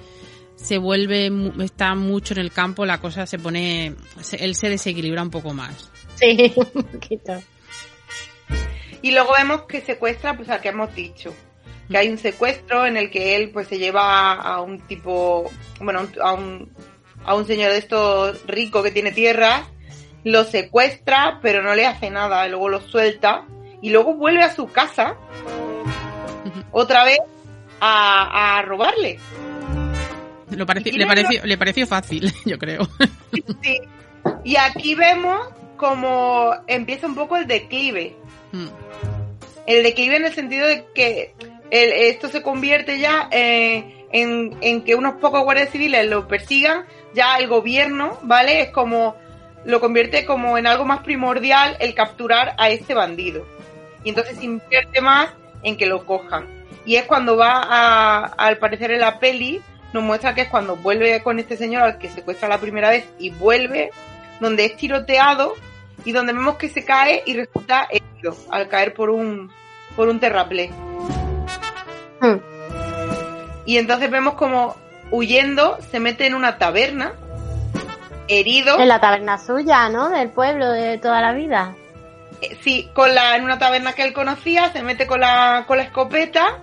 [0.62, 1.32] se vuelve,
[1.64, 3.96] está mucho en el campo, la cosa se pone,
[4.38, 5.90] él se desequilibra un poco más.
[6.20, 7.42] Sí, un poquito.
[9.02, 11.34] Y luego vemos que secuestra, pues al que hemos dicho.
[11.90, 15.50] Que hay un secuestro en el que él pues se lleva a un tipo,
[15.82, 16.72] bueno, a un,
[17.26, 19.64] a un señor de estos rico que tiene tierras,
[20.24, 23.46] lo secuestra, pero no le hace nada, y luego lo suelta,
[23.82, 25.16] y luego vuelve a su casa,
[26.72, 27.18] otra vez,
[27.80, 29.18] a, a robarle.
[30.52, 32.88] Lo pareció- Y le, pareció, le pareció fácil, yo creo.
[33.64, 33.80] Sí.
[34.44, 35.40] Y aquí vemos
[35.80, 38.16] como empieza un poco el declive.
[38.52, 38.68] Mm.
[39.66, 41.34] El declive en el sentido de que
[41.72, 46.86] el- esto se convierte ya eh, en, en que unos pocos guardias civiles lo persigan,
[47.14, 48.62] ya el gobierno, ¿vale?
[48.62, 49.16] Es como,
[49.66, 53.46] lo convierte como en algo más primordial el capturar a este bandido.
[54.04, 55.30] Y entonces se invierte más
[55.64, 56.46] en que lo cojan.
[56.86, 59.62] Y es cuando va a, al parecer en la peli,
[59.94, 63.06] nos muestra que es cuando vuelve con este señor al que secuestra la primera vez
[63.20, 63.92] y vuelve,
[64.40, 65.56] donde es tiroteado
[66.06, 69.52] y donde vemos que se cae y resulta herido al caer por un,
[69.96, 70.72] por un terraplén.
[72.22, 72.38] Hmm.
[73.66, 74.76] Y entonces vemos como
[75.12, 77.14] huyendo se mete en una taberna,
[78.28, 80.10] herido, En la taberna suya, ¿no?
[80.10, 81.74] Del pueblo de toda la vida.
[82.42, 85.78] eh, sí, con la, en una taberna que él conocía, se mete con la, con
[85.78, 86.60] la escopeta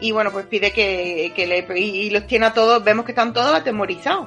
[0.00, 3.12] y bueno, pues pide que, que le, y, y los tiene a todos, vemos que
[3.12, 4.26] están todos atemorizados.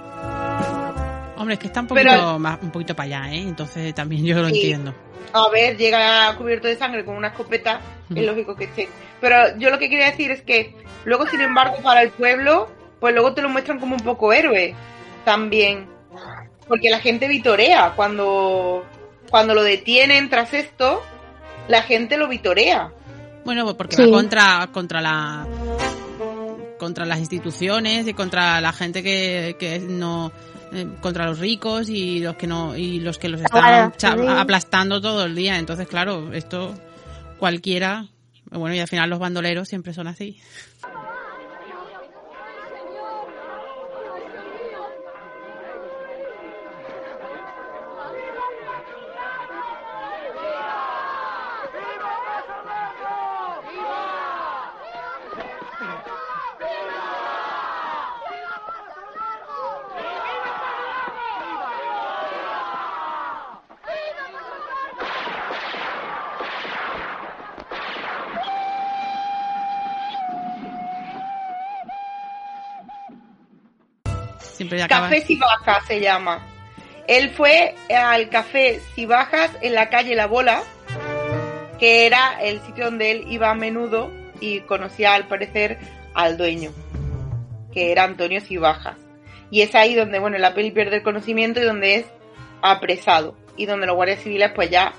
[1.46, 3.42] Hombre, es que está un Pero- poquito más, un poquito para allá, ¿eh?
[3.42, 4.56] Entonces también yo lo Sí.
[4.56, 4.96] entiendo.
[5.32, 8.90] A ver, llega cubierto de sangre con una escopeta, es lógico que esté.
[9.22, 12.68] Pero yo lo que quería decir es que luego, sin embargo, para el pueblo,
[13.00, 14.74] pues luego te lo muestran como un poco héroe
[15.24, 15.88] también.
[16.68, 18.84] Porque la gente vitorea cuando,
[19.30, 21.04] cuando lo detienen tras esto,
[21.68, 22.92] la gente lo vitorea.
[23.44, 24.10] Bueno, pues porque Sí.
[24.10, 25.46] va contra, contra la
[26.80, 30.32] contra las instituciones y contra la gente que, que no
[30.72, 33.92] eh, contra los ricos y los que no y los que los están
[34.30, 35.58] aplastando todo el día.
[35.58, 36.74] Entonces claro esto
[37.38, 38.08] cualquiera
[38.52, 40.38] bueno y al final los bandoleros siempre son así
[74.88, 76.46] Café Sibaja se llama.
[77.08, 80.64] Él fue al Café Sibajas en la calle La Bola,
[81.80, 85.78] que era el sitio donde él iba a menudo y conocía al parecer
[86.14, 86.72] al dueño,
[87.72, 88.98] que era Antonio Sibajas.
[89.52, 92.06] Y es ahí donde, bueno, la peli pierde el conocimiento y donde es
[92.62, 94.94] apresado y donde los guardias civiles pues ya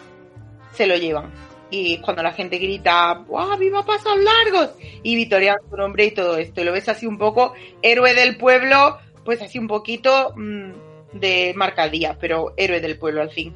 [0.72, 1.32] se lo llevan.
[1.70, 4.70] Y cuando la gente grita, ¡Wow, viva Pasos Largos!
[5.02, 6.60] Y victorian su nombre y todo esto.
[6.60, 10.70] Y lo ves así un poco, héroe del pueblo, pues así un poquito mmm,
[11.12, 13.54] de marcadía, pero héroe del pueblo al fin.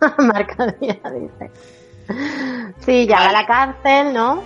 [0.18, 1.50] marcadía, dice.
[2.78, 4.44] Sí, ya va a la cárcel, ¿no?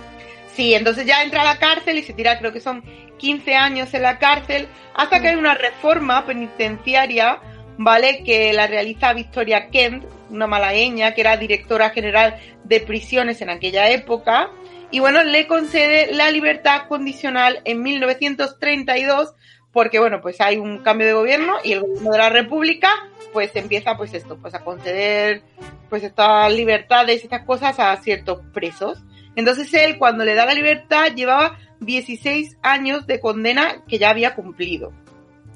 [0.55, 2.83] Sí, entonces ya entra a la cárcel y se tira, creo que son
[3.17, 7.39] 15 años en la cárcel, hasta que hay una reforma penitenciaria,
[7.77, 8.23] ¿vale?
[8.23, 13.89] Que la realiza Victoria Kent, una malagueña que era directora general de prisiones en aquella
[13.89, 14.49] época.
[14.91, 19.33] Y bueno, le concede la libertad condicional en 1932
[19.73, 22.89] porque bueno, pues hay un cambio de gobierno y el gobierno de la República
[23.33, 25.41] pues empieza pues esto, pues a conceder
[25.89, 29.03] pues estas libertades y estas cosas a ciertos presos.
[29.35, 34.35] Entonces él cuando le da la libertad llevaba 16 años de condena que ya había
[34.35, 34.93] cumplido.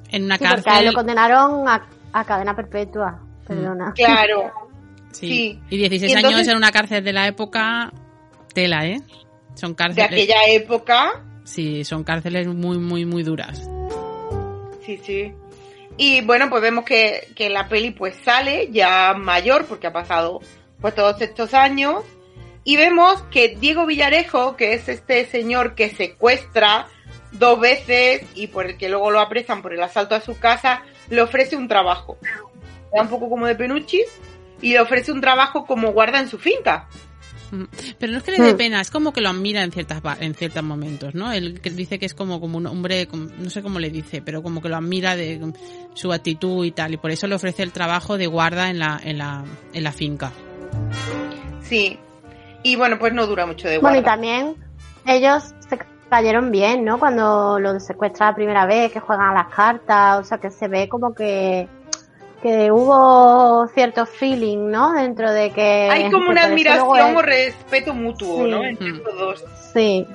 [0.10, 0.88] En una cárcel.
[0.88, 1.88] lo condenaron a,
[2.26, 3.94] cadena perpetua, perdona.
[3.94, 4.52] Claro.
[5.10, 5.60] Sí.
[5.72, 7.92] Y 16 años en una cárcel de la época,
[8.54, 9.02] tela, ¿eh?
[9.56, 10.12] Son cárceles.
[10.12, 11.24] De aquella época.
[11.44, 13.68] Sí, son cárceles muy, muy, muy duras.
[14.88, 15.34] Sí, sí.
[15.98, 20.40] Y bueno, pues vemos que, que la peli pues sale ya mayor, porque ha pasado
[20.80, 22.06] pues todos estos años.
[22.64, 26.88] Y vemos que Diego Villarejo, que es este señor que secuestra
[27.34, 30.84] dos veces y por el que luego lo apresan por el asalto a su casa,
[31.10, 32.18] le ofrece un trabajo.
[32.96, 34.08] da un poco como de penuchis
[34.62, 36.88] y le ofrece un trabajo como guarda en su finca.
[37.52, 37.64] Mm.
[37.98, 38.58] Pero no es que le dé mm.
[38.58, 41.32] pena, es como que lo admira en ciertas en ciertos momentos, ¿no?
[41.32, 44.62] Él dice que es como, como un hombre, no sé cómo le dice, pero como
[44.62, 45.54] que lo admira de
[45.94, 49.00] su actitud y tal, y por eso le ofrece el trabajo de guarda en la,
[49.04, 49.44] en la,
[49.74, 50.32] en la finca.
[51.62, 52.00] Sí,
[52.64, 54.00] y bueno, pues no dura mucho de guarda.
[54.00, 54.56] Bueno, y también
[55.06, 55.80] ellos se
[56.10, 57.00] cayeron bien, ¿no?
[57.00, 60.68] Cuando lo secuestra la primera vez, que juegan a las cartas, o sea, que se
[60.68, 61.68] ve como que
[62.42, 64.94] que hubo cierto feeling, ¿no?
[64.94, 65.90] Dentro de que...
[65.90, 68.64] Hay como una admiración o respeto mutuo, ¿no?
[68.64, 69.46] Entre los dos.
[69.74, 70.06] Sí.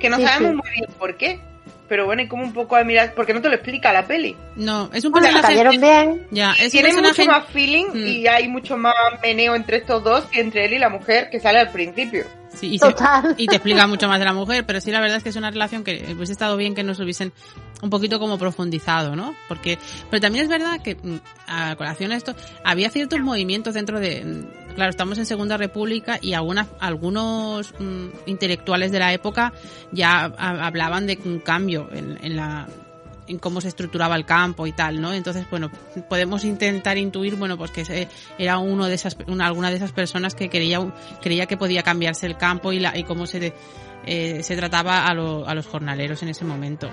[0.00, 1.40] Que no sabemos muy bien por qué.
[1.88, 4.34] Pero bueno, hay como un poco de mirar, porque no te lo explica la peli.
[4.56, 5.48] No, es un personaje...
[5.48, 6.26] cayeron bien.
[6.30, 8.06] Ya, es Tiene mucho más feeling mm.
[8.06, 11.40] y hay mucho más meneo entre estos dos que entre él y la mujer que
[11.40, 12.24] sale al principio
[12.62, 12.76] y,
[13.36, 15.36] y, te explica mucho más de la mujer, pero sí la verdad es que es
[15.36, 17.32] una relación que hubiese estado bien que nos hubiesen
[17.82, 19.34] un poquito como profundizado, ¿no?
[19.48, 19.78] Porque,
[20.10, 22.34] pero también es verdad que mm, a colación a esto,
[22.64, 28.06] había ciertos movimientos dentro de, mm, claro, estamos en Segunda República y algunas, algunos mm,
[28.26, 29.52] intelectuales de la época
[29.92, 32.66] ya hablaban de un cambio en, en la
[33.26, 35.12] en cómo se estructuraba el campo y tal, ¿no?
[35.12, 35.70] Entonces, bueno,
[36.08, 38.08] podemos intentar intuir, bueno, pues que
[38.38, 40.80] era uno de esas, una, alguna de esas personas que creía,
[41.20, 43.52] creía que podía cambiarse el campo y, la, y cómo se,
[44.06, 46.90] eh, se trataba a, a los jornaleros en ese momento.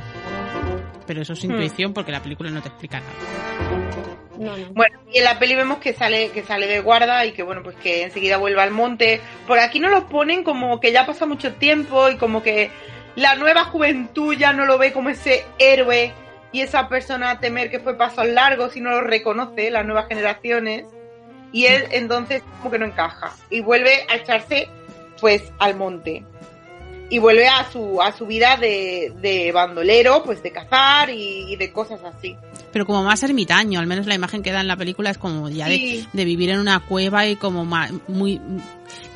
[1.06, 1.52] Pero eso es hmm.
[1.52, 3.82] intuición porque la película no te explica nada.
[4.74, 7.62] Bueno, y en la peli vemos que sale, que sale de guarda y que bueno,
[7.62, 9.22] pues que enseguida vuelve al monte.
[9.46, 12.72] Por aquí no lo ponen como que ya pasa mucho tiempo y como que
[13.16, 16.14] la nueva juventud ya no lo ve como ese héroe
[16.52, 20.08] y esa persona a temer que fue pasos largos y no lo reconoce las nuevas
[20.08, 20.86] generaciones.
[21.54, 24.70] Y él entonces como que no encaja y vuelve a echarse
[25.20, 26.24] pues al monte.
[27.10, 31.72] Y vuelve a su a su vida de, de bandolero pues de cazar y, de
[31.74, 32.38] cosas así.
[32.72, 35.50] Pero como más ermitaño al menos la imagen que da en la película es como
[35.50, 37.66] ya de, de, vivir en una cueva y como
[38.08, 38.40] muy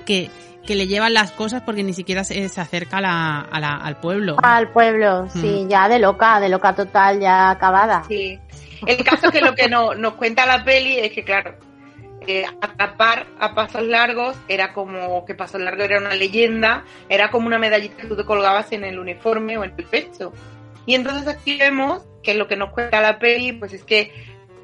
[0.05, 0.29] que
[0.65, 4.37] que le llevan las cosas porque ni siquiera se, acerca al pueblo.
[4.41, 5.29] Al pueblo, mm.
[5.29, 8.03] sí, ya de loca, de loca total, ya acabada.
[8.07, 8.39] Sí.
[8.85, 11.55] El caso es que lo que no, nos cuenta la peli es que, claro,
[12.27, 17.47] eh, atrapar a pasos largos era como que pasos largos era una leyenda, era como
[17.47, 20.33] una medallita que tú te colgabas en el uniforme o en el pecho.
[20.85, 24.11] Y entonces aquí vemos que lo que nos cuenta la peli, pues es que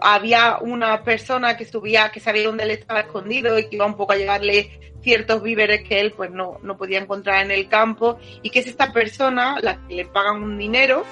[0.02, 3.96] había una persona que subía, que sabía dónde él estaba escondido y que iba un
[3.96, 8.20] poco a llevarle ciertos víveres que él pues no, no podía encontrar en el campo
[8.42, 11.04] y que es esta persona la que le pagan un dinero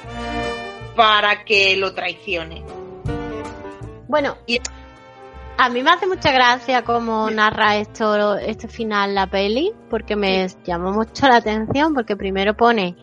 [0.96, 2.64] para que lo traicione.
[4.08, 4.60] Bueno, y
[5.58, 10.48] a mí me hace mucha gracia cómo narra esto, este final la peli, porque me
[10.66, 12.96] llamó mucho la atención, porque primero pone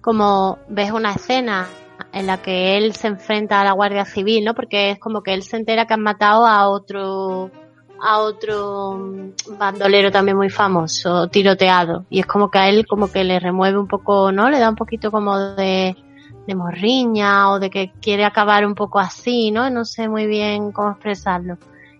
[0.00, 1.68] como ves una escena
[2.12, 4.54] en la que él se enfrenta a la Guardia Civil, ¿no?
[4.54, 7.50] Porque es como que él se entera que han matado a otro
[8.02, 12.04] a otro mm, bandolero también muy famoso, tiroteado.
[12.10, 14.50] Y es como que a él como que le remueve un poco, ¿no?
[14.50, 15.96] Le da un poquito como de,
[16.54, 19.70] morriña o de que quiere acabar un poco así, ¿no?
[19.70, 21.56] No sé muy bien cómo expresarlo.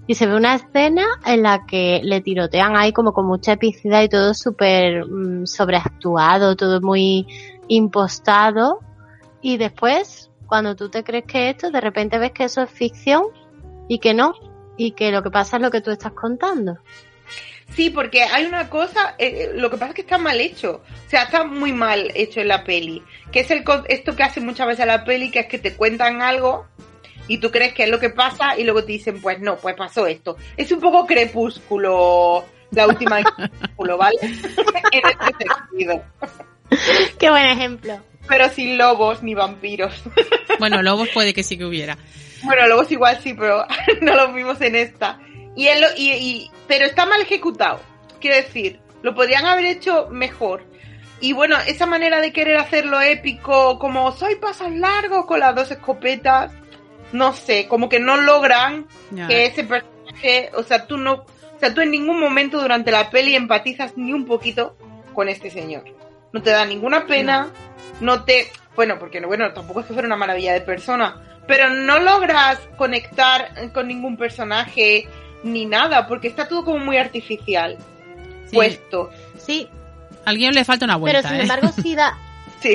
[0.06, 4.02] Y se ve una escena en la que le tirotean ahí como con mucha epicidad
[4.02, 7.26] y todo súper mm, sobreactuado, todo muy
[7.68, 8.80] impostado.
[9.42, 13.24] Y después, cuando tú te crees que esto, de repente ves que eso es ficción
[13.88, 14.34] y que no,
[14.76, 16.78] y que lo que pasa es lo que tú estás contando.
[17.74, 21.10] Sí, porque hay una cosa, eh, lo que pasa es que está mal hecho, o
[21.10, 24.66] sea, está muy mal hecho en la peli, que es el esto que hace muchas
[24.66, 26.66] veces la peli, que es que te cuentan algo
[27.28, 29.74] y tú crees que es lo que pasa y luego te dicen, pues no, pues
[29.74, 30.36] pasó esto.
[30.56, 34.18] Es un poco crepúsculo, la última crepúsculo, ¿vale?
[34.22, 36.02] en este sentido.
[37.18, 38.11] Qué buen ejemplo.
[38.28, 40.02] Pero sin lobos ni vampiros.
[40.58, 41.98] bueno, lobos puede que sí que hubiera.
[42.44, 43.66] Bueno, lobos igual sí, pero
[44.00, 45.20] no los vimos en esta.
[45.54, 47.80] Y, él, y, y, pero está mal ejecutado.
[48.20, 50.64] Quiero decir, lo podrían haber hecho mejor.
[51.20, 55.70] Y bueno, esa manera de querer hacerlo épico, como soy pasos largos con las dos
[55.70, 56.52] escopetas,
[57.12, 58.88] no sé, como que no logran
[59.28, 63.10] que ese personaje, o sea, tú no, o sea, tú en ningún momento durante la
[63.10, 64.76] peli empatizas ni un poquito
[65.14, 65.84] con este señor.
[66.32, 67.71] No te da ninguna pena, no,
[68.24, 72.58] te, bueno, porque bueno, tampoco es que fuera una maravilla de persona, pero no logras
[72.76, 75.08] conectar con ningún personaje
[75.42, 77.78] ni nada, porque está todo como muy artificial
[78.52, 79.10] puesto.
[79.38, 79.68] Sí.
[80.24, 81.20] A alguien le falta una vuelta.
[81.20, 81.42] Pero sin ¿eh?
[81.42, 82.16] embargo sí da...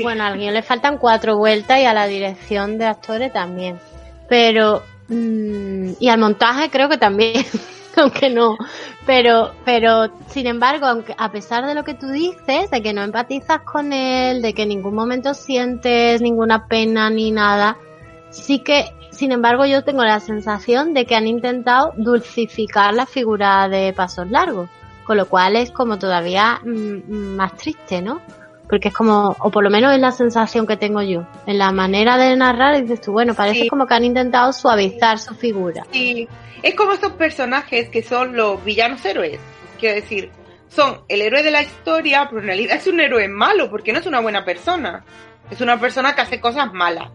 [0.04, 3.80] Bueno, a alguien le faltan cuatro vueltas y a la dirección de actores también.
[4.28, 4.84] Pero...
[5.08, 7.46] Mmm, y al montaje creo que también.
[8.02, 8.58] aunque no.
[9.06, 13.04] Pero, pero, sin embargo, aunque, a pesar de lo que tú dices, de que no
[13.04, 17.78] empatizas con él, de que en ningún momento sientes ninguna pena ni nada,
[18.30, 23.68] sí que sin embargo, yo tengo la sensación de que han intentado dulcificar la figura
[23.68, 24.70] de Pasos Largos,
[25.06, 28.22] con lo cual es como todavía mm, más triste, ¿no?
[28.70, 31.26] Porque es como, o por lo menos es la sensación que tengo yo.
[31.46, 35.36] En la manera de narrar, dices tú, bueno, parece como que han intentado suavizar su
[35.36, 35.86] figura.
[35.92, 36.28] Sí,
[36.62, 39.40] es como estos personajes que son los villanos héroes.
[39.80, 40.32] Quiero decir,
[40.68, 44.00] son el héroe de la historia, pero en realidad es un héroe malo, porque no
[44.00, 45.06] es una buena persona.
[45.50, 47.10] Es una persona que hace cosas malas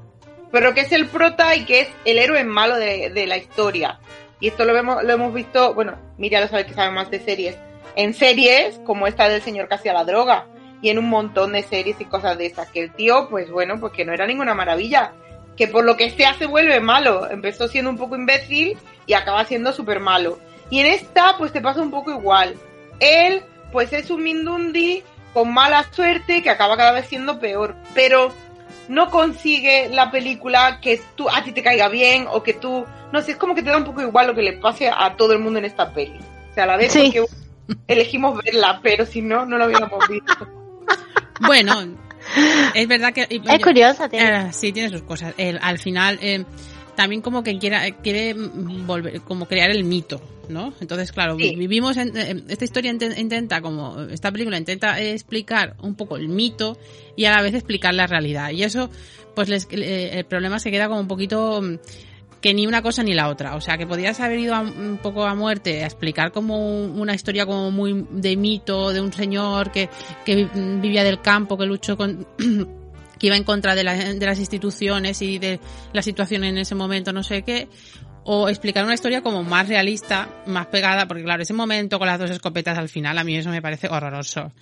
[0.53, 3.99] pero que es el prota y que es el héroe malo de, la historia.
[4.39, 7.21] Y esto lo, vemos, lo hemos visto, bueno, Miriam lo sabe que sabe más de
[7.21, 7.57] series,
[7.97, 10.47] en series como esta del señor casi a la droga
[10.83, 13.81] y en un montón de series y cosas de esas, que el tío, pues bueno,
[13.81, 15.13] pues que no era ninguna maravilla,
[15.57, 18.77] que por lo que sea se vuelve malo, empezó siendo un poco imbécil
[19.07, 20.39] y acaba siendo súper malo.
[20.71, 22.57] Y en esta, pues te pasa un poco igual.
[22.99, 25.03] Él, pues es un Mindundi
[25.33, 28.33] con mala suerte que acaba cada vez siendo peor, pero
[28.89, 33.23] no consigue la película que tú a ti te caiga bien o que tú no
[33.23, 35.33] sé es como que te da un poco igual lo que le pase a todo
[35.33, 36.19] el mundo en esta peli
[36.51, 37.25] o sea a la vez porque
[37.87, 40.49] elegimos verla pero si no no la hubiéramos visto
[41.41, 41.97] bueno
[42.75, 46.45] es verdad que es curiosa eh, sí tiene sus cosas al final eh,
[46.95, 50.75] también como que quiera, quiere volver, como crear el mito, ¿no?
[50.81, 56.29] Entonces, claro, vivimos en, esta historia intenta, como, esta película intenta explicar un poco el
[56.29, 56.79] mito
[57.17, 58.51] y a la vez explicar la realidad.
[58.51, 58.91] Y eso,
[59.35, 61.79] pues el problema se queda como un poquito mm,
[62.43, 63.55] que ni una cosa ni la otra.
[63.55, 67.47] O sea, que podías haber ido un poco a muerte a explicar como una historia
[67.47, 69.89] como muy de mito, de un señor que,
[70.27, 70.49] que
[70.81, 72.27] vivía del campo, que luchó con
[73.19, 75.61] que iba en contra de, de las instituciones y de
[75.93, 77.69] la situación en ese momento, no sé qué,
[78.25, 82.19] o explicar una historia como más realista, más pegada, porque claro, ese momento con las
[82.19, 84.53] dos escopetas al final, a mí eso me parece horroroso.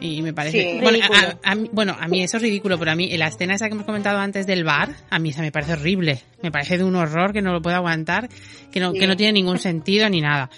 [0.00, 0.80] Y me parece...
[0.80, 0.98] bueno,
[1.44, 3.86] a, bueno, a mí eso es ridículo, pero a mí la escena esa que hemos
[3.86, 6.22] comentado antes del bar, a mí esa me parece horrible.
[6.42, 8.28] Me parece de un horror que no lo puedo aguantar,
[8.72, 10.50] que no, que no tiene ningún sentido ni nada.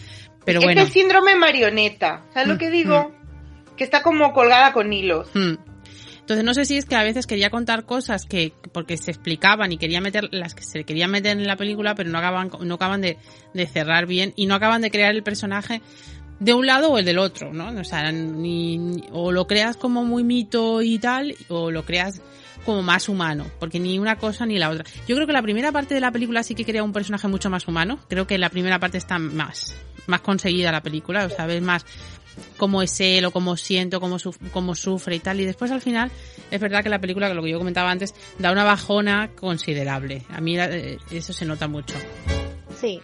[0.45, 0.82] Pero es bueno.
[0.82, 3.09] Es síndrome marioneta, ¿sabes lo mm, que digo?
[3.09, 3.76] Mm.
[3.76, 5.28] Que está como colgada con hilos.
[5.34, 5.55] Mm.
[6.22, 9.72] Entonces no sé si es que a veces quería contar cosas que porque se explicaban
[9.72, 12.74] y quería meter las que se querían meter en la película, pero no acaban no
[12.76, 13.18] acaban de,
[13.66, 15.82] cerrar bien y no acaban de crear el personaje
[16.43, 17.68] de un lado o el del otro, ¿no?
[17.80, 22.20] O sea, ni, o lo creas como muy mito y tal, o lo creas
[22.66, 24.84] como más humano, porque ni una cosa ni la otra.
[25.07, 27.49] Yo creo que la primera parte de la película sí que crea un personaje mucho
[27.49, 28.01] más humano.
[28.09, 29.76] Creo que la primera parte está más,
[30.07, 31.86] más conseguida la película, o sea, ves más,
[32.57, 34.16] cómo es él o cómo siento, cómo,
[34.53, 35.40] cómo sufre y tal.
[35.40, 36.11] Y después al final
[36.51, 40.24] es verdad que la película, lo que yo comentaba antes, da una bajona considerable.
[40.30, 41.95] A mí eh, eso se nota mucho.
[42.80, 43.01] Sí.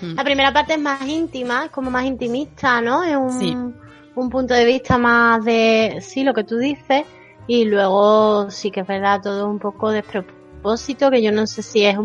[0.00, 0.14] Mm.
[0.14, 3.02] La primera parte es más íntima, es como más intimista, ¿no?
[3.02, 3.76] Es un,
[4.14, 7.04] un punto de vista más de, sí, lo que tú dices.
[7.46, 11.84] Y luego sí que es verdad, todo un poco despropósito, que yo no sé si
[11.84, 11.96] es,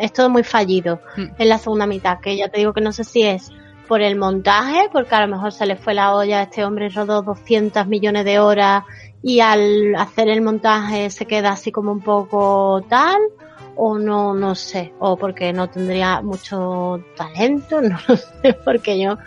[0.00, 1.26] es todo muy fallido mm.
[1.38, 3.52] en la segunda mitad, que ya te digo que no sé si es
[3.86, 7.22] por el montaje, porque a lo mejor se le fue la olla, este hombre rodó
[7.22, 8.84] 200 millones de horas
[9.22, 13.20] y al hacer el montaje se queda así como un poco tal
[13.76, 19.18] o no, no sé, o porque no tendría mucho talento, no lo sé, porque yo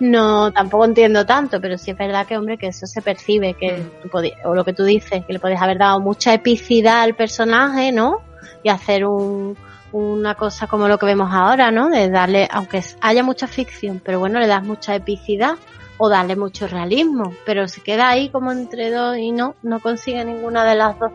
[0.00, 3.82] no tampoco entiendo tanto, pero sí es verdad que, hombre, que eso se percibe, que
[4.02, 7.14] tú podías, o lo que tú dices, que le podías haber dado mucha epicidad al
[7.14, 8.22] personaje, ¿no?
[8.62, 9.56] Y hacer un,
[9.92, 11.88] una cosa como lo que vemos ahora, ¿no?
[11.90, 15.56] De darle, aunque haya mucha ficción, pero bueno, le das mucha epicidad
[15.98, 20.24] o darle mucho realismo, pero se queda ahí como entre dos y no, no consigue
[20.24, 21.12] ninguna de las dos.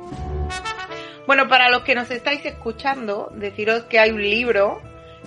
[1.26, 4.82] Bueno, para los que nos estáis escuchando, deciros que hay un libro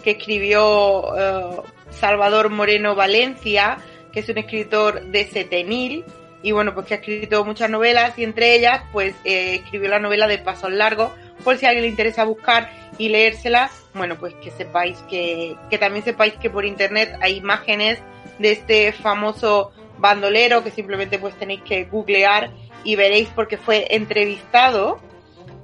[0.04, 3.78] que escribió eh, Salvador Moreno Valencia,
[4.12, 6.04] que es un escritor de Setenil,
[6.42, 9.98] y bueno, pues que ha escrito muchas novelas y entre ellas, pues eh, escribió la
[9.98, 14.34] novela de Pasos Largos, por si a alguien le interesa buscar y leérsela, bueno, pues
[14.34, 18.00] que sepáis que, que también sepáis que por internet hay imágenes
[18.38, 22.50] de este famoso bandolero que simplemente pues tenéis que googlear
[22.84, 25.00] y veréis porque fue entrevistado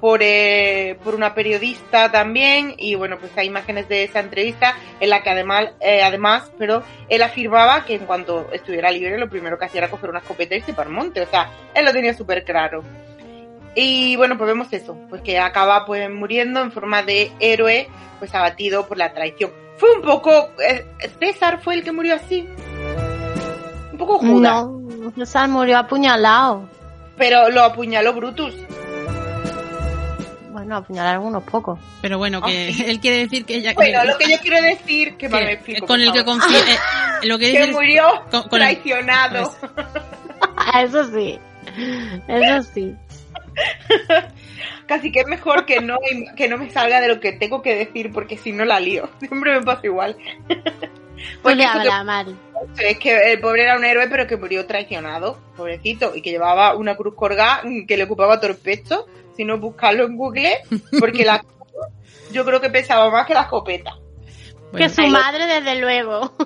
[0.02, 5.10] por, eh, por una periodista también y bueno pues hay imágenes de esa entrevista en
[5.10, 9.56] la que además eh, además pero él afirmaba que en cuanto estuviera libre lo primero
[9.60, 11.92] que hacía era coger una escopeta y irse para el monte o sea él lo
[11.92, 12.82] tenía súper claro.
[13.76, 17.88] Y bueno pues vemos eso pues que acaba pues muriendo en forma de héroe
[18.18, 19.52] pues abatido por la traición.
[19.76, 20.84] Fue un poco eh,
[21.20, 22.48] César fue el que murió así.
[23.92, 24.64] Un poco Judas.
[24.64, 26.68] No, César murió apuñalado.
[27.16, 28.56] pero lo apuñaló Brutus
[30.62, 31.78] Bueno, apuñalar algunos pocos.
[32.00, 33.72] Pero bueno, que él quiere decir que ella...
[33.74, 36.58] bueno lo que yo quiero decir que, que- explico, con el que confía...
[36.58, 36.78] eh,
[37.26, 39.52] lo que que dice- murió con- con el- traicionado
[40.82, 41.38] Eso sí.
[42.28, 42.94] Eso sí.
[44.86, 45.98] Casi que es mejor que no,
[46.36, 49.08] que no me salga de lo que tengo que decir porque si no la lío.
[49.18, 50.16] Siempre me pasa igual.
[50.48, 52.36] Eso que- habla mal.
[52.78, 56.74] Es que el pobre era un héroe pero que murió traicionado, pobrecito, y que llevaba
[56.74, 59.06] una cruz colgada que le ocupaba todo el pecho,
[59.36, 60.58] si no buscarlo en Google,
[60.98, 61.44] porque la
[62.32, 63.96] yo creo que pesaba más que la escopeta.
[64.72, 66.32] Bueno, que su madre, desde luego.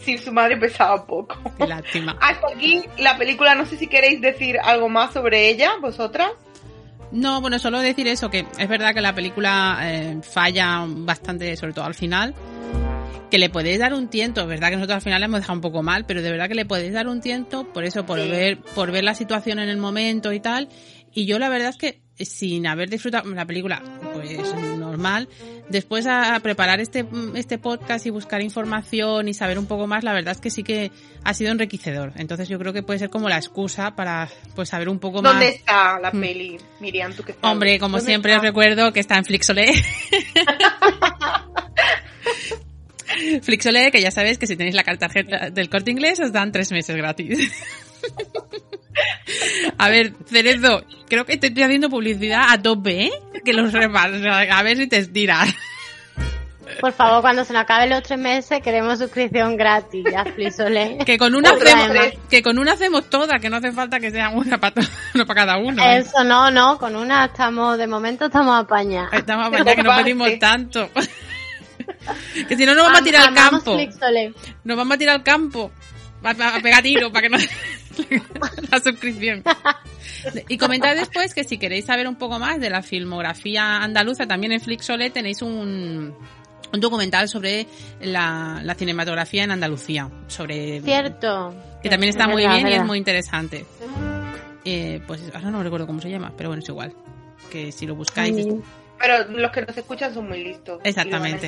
[0.00, 1.38] Si su madre pesaba poco.
[1.56, 2.16] qué lástima.
[2.20, 6.32] Hasta aquí la película, no sé si queréis decir algo más sobre ella, vosotras.
[7.12, 11.72] No, bueno, solo decir eso, que es verdad que la película eh, falla bastante, sobre
[11.72, 12.34] todo al final.
[13.30, 15.60] Que le podéis dar un tiento, verdad que nosotros al final le hemos dejado un
[15.60, 18.28] poco mal, pero de verdad que le podéis dar un tiento, por eso, por Sí.
[18.28, 20.68] ver, por ver la situación en el momento y tal.
[21.14, 24.38] Y yo la verdad es que sin haber disfrutado la película, pues
[24.78, 25.28] normal,
[25.70, 30.12] después a, preparar este, este podcast y buscar información y saber un poco más, la
[30.12, 30.90] verdad es que sí que
[31.24, 32.12] ha sido enriquecedor.
[32.16, 35.32] Entonces yo creo que puede ser como la excusa para pues saber un poco más.
[35.32, 36.20] ¿Dónde está la Mm.
[36.20, 37.14] peli, Miriam?
[37.14, 37.50] ¿Tú qué sabes?
[37.50, 38.40] Hombre, como ¿Dónde siempre está?
[38.42, 39.72] os recuerdo que está en Flixolé.
[43.42, 46.52] Flixolé, que ya sabéis que si tenéis la carta tarjeta del corte inglés os dan
[46.52, 47.38] tres meses gratis.
[49.78, 53.12] A ver, Cerezo, creo que te estoy haciendo publicidad a tope, ¿eh?
[53.44, 55.54] Que los repas, a ver si te estiras.
[56.80, 60.98] Por favor, cuando se nos acaben los tres meses, queremos suscripción gratis a Flisole.
[61.04, 64.30] Que con una hacemos, que con una hacemos todas, que no hace falta que sea
[64.30, 64.82] una para,
[65.14, 65.82] uno para cada uno.
[65.82, 69.12] Eso no, no, con una estamos, de momento estamos apañados.
[69.12, 70.90] Estamos a que no pedimos tanto.
[72.48, 73.76] que si no nos vamos a tirar al campo.
[74.64, 75.70] Nos vamos a tirar al campo.
[76.22, 77.38] A, pegar tiro para que no
[78.70, 79.42] la suscripción.
[80.48, 84.52] Y comentad después que si queréis saber un poco más de la filmografía andaluza, también
[84.52, 86.14] en Flixolé tenéis un,
[86.72, 87.66] un documental sobre
[88.00, 90.10] la, la cinematografía en Andalucía.
[90.26, 91.54] Sobre Cierto.
[91.82, 93.64] que también está Es muy verdad, bien y es muy interesante.
[94.64, 96.92] Eh, pues ahora no recuerdo cómo se llama, pero bueno, es igual.
[97.50, 98.46] Que si lo buscáis.
[98.46, 98.60] Mm.
[99.00, 100.80] Pero los que nos escuchan son muy listos.
[100.84, 101.46] Exactamente.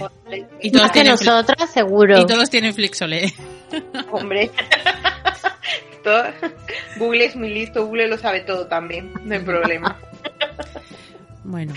[0.61, 2.19] Y a todos Más que tienen nosotras, seguro.
[2.21, 3.33] Y todos tienen Flixolé.
[4.11, 4.51] Hombre.
[6.03, 6.25] Todo-
[6.97, 9.97] Google es muy listo, Google lo sabe todo también, no hay problema.
[11.45, 11.75] Bueno.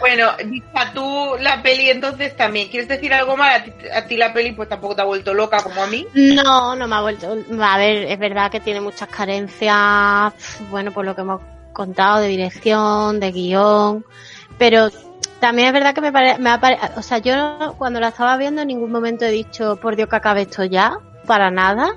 [0.00, 3.60] Bueno, Vista, tú la peli entonces también, ¿quieres decir algo más?
[3.60, 6.06] A ti, a ti la peli pues tampoco te ha vuelto loca como a mí.
[6.14, 7.36] No, no me ha vuelto.
[7.60, 10.34] A ver, es verdad que tiene muchas carencias,
[10.70, 11.40] bueno, por lo que hemos
[11.72, 14.04] contado de dirección, de guion,
[14.58, 14.90] pero
[15.40, 18.36] también es verdad que me, pare- me ha pare- o sea, yo cuando la estaba
[18.36, 21.90] viendo en ningún momento he dicho, por Dios que acabe esto ya, para nada.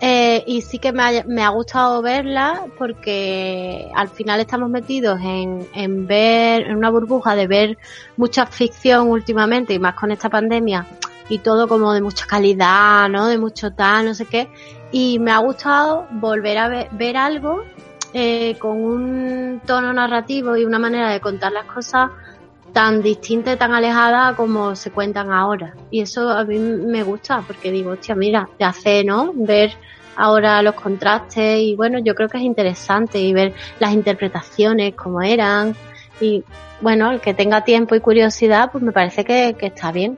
[0.00, 5.18] Eh, y sí que me ha, me ha gustado verla porque al final estamos metidos
[5.20, 7.78] en, en ver, en una burbuja de ver
[8.16, 10.86] mucha ficción últimamente y más con esta pandemia
[11.28, 13.26] y todo como de mucha calidad, ¿no?
[13.26, 14.48] De mucho tal, no sé qué.
[14.92, 17.64] Y me ha gustado volver a ver, ver algo
[18.14, 22.08] eh, con un tono narrativo y una manera de contar las cosas
[22.78, 25.74] tan distinta y tan alejada como se cuentan ahora.
[25.90, 29.32] Y eso a mí me gusta porque digo, hostia, mira, te hace, ¿no?
[29.34, 29.72] Ver
[30.14, 35.20] ahora los contrastes y bueno, yo creo que es interesante y ver las interpretaciones como
[35.22, 35.74] eran
[36.20, 36.44] y
[36.80, 40.16] bueno, el que tenga tiempo y curiosidad, pues me parece que, está bien,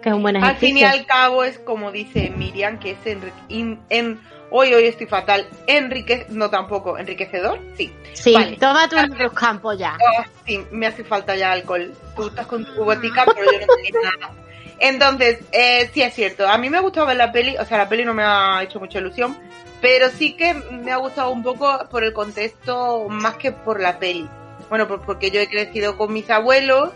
[0.00, 0.66] que es un buen ejercicio.
[0.66, 3.06] Al fin y al cabo es como dice Miriam, que es
[3.50, 4.18] en, en
[4.50, 7.92] hoy hoy estoy fatal, enrique no tampoco, enriquecedor, sí.
[8.14, 8.96] Sí, toma tu
[9.34, 9.96] campo ya.
[9.96, 11.92] Oh, sí, me hace falta ya alcohol.
[12.16, 14.34] Tú estás con tu botica, pero yo no tengo nada.
[14.80, 17.78] Entonces, eh, sí es cierto, a mí me ha gustado ver la peli, o sea,
[17.78, 19.36] la peli no me ha hecho mucha ilusión,
[19.80, 23.98] pero sí que me ha gustado un poco por el contexto más que por la
[23.98, 24.28] peli.
[24.68, 26.90] Bueno, pues porque yo he crecido con mis abuelos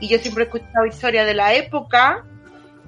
[0.00, 2.24] y yo siempre he escuchado historias de la época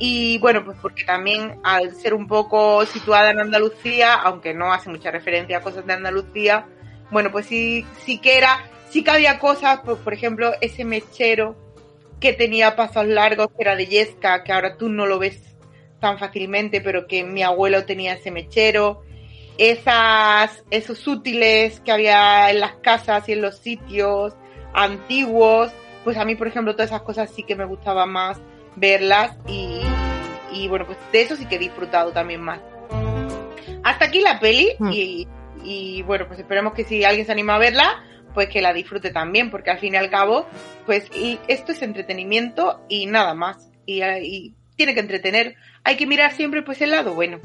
[0.03, 4.89] y bueno, pues porque también al ser un poco situada en Andalucía, aunque no hace
[4.89, 6.67] mucha referencia a cosas de Andalucía,
[7.11, 11.55] bueno, pues sí, sí que era, sí que había cosas, pues, por ejemplo, ese mechero
[12.19, 15.39] que tenía pasos largos, que era de Yesca, que ahora tú no lo ves
[16.01, 19.03] tan fácilmente, pero que mi abuelo tenía ese mechero,
[19.59, 24.33] esas, esos útiles que había en las casas y en los sitios
[24.73, 25.73] antiguos,
[26.05, 28.41] pues a mí, por ejemplo, todas esas cosas sí que me gustaba más
[28.77, 29.83] verlas y,
[30.53, 32.61] y bueno, pues de eso sí que he disfrutado también más.
[33.83, 34.93] Hasta aquí la peli mm.
[34.93, 35.29] y,
[35.65, 39.11] y bueno, pues esperemos que si alguien se anima a verla, pues que la disfrute
[39.11, 40.47] también, porque al fin y al cabo,
[40.87, 43.71] pues y esto es entretenimiento y nada más.
[43.87, 45.57] Y, tiene que entretener.
[45.85, 47.39] Hay que mirar siempre pues el lado bueno,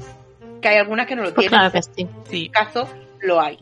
[0.62, 1.70] que hay algunas que no lo pues tienen.
[1.70, 2.46] Claro que sí.
[2.46, 2.88] En caso,
[3.20, 3.58] lo hay.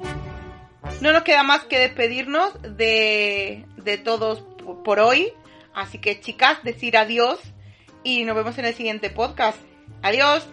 [1.00, 4.44] No nos queda más que despedirnos de, de todos
[4.84, 5.32] por hoy.
[5.74, 7.40] Así que chicas, decir adiós
[8.04, 9.58] y nos vemos en el siguiente podcast.
[10.02, 10.46] Adiós.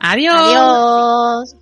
[0.00, 0.34] Adiós.
[0.36, 1.56] Adiós.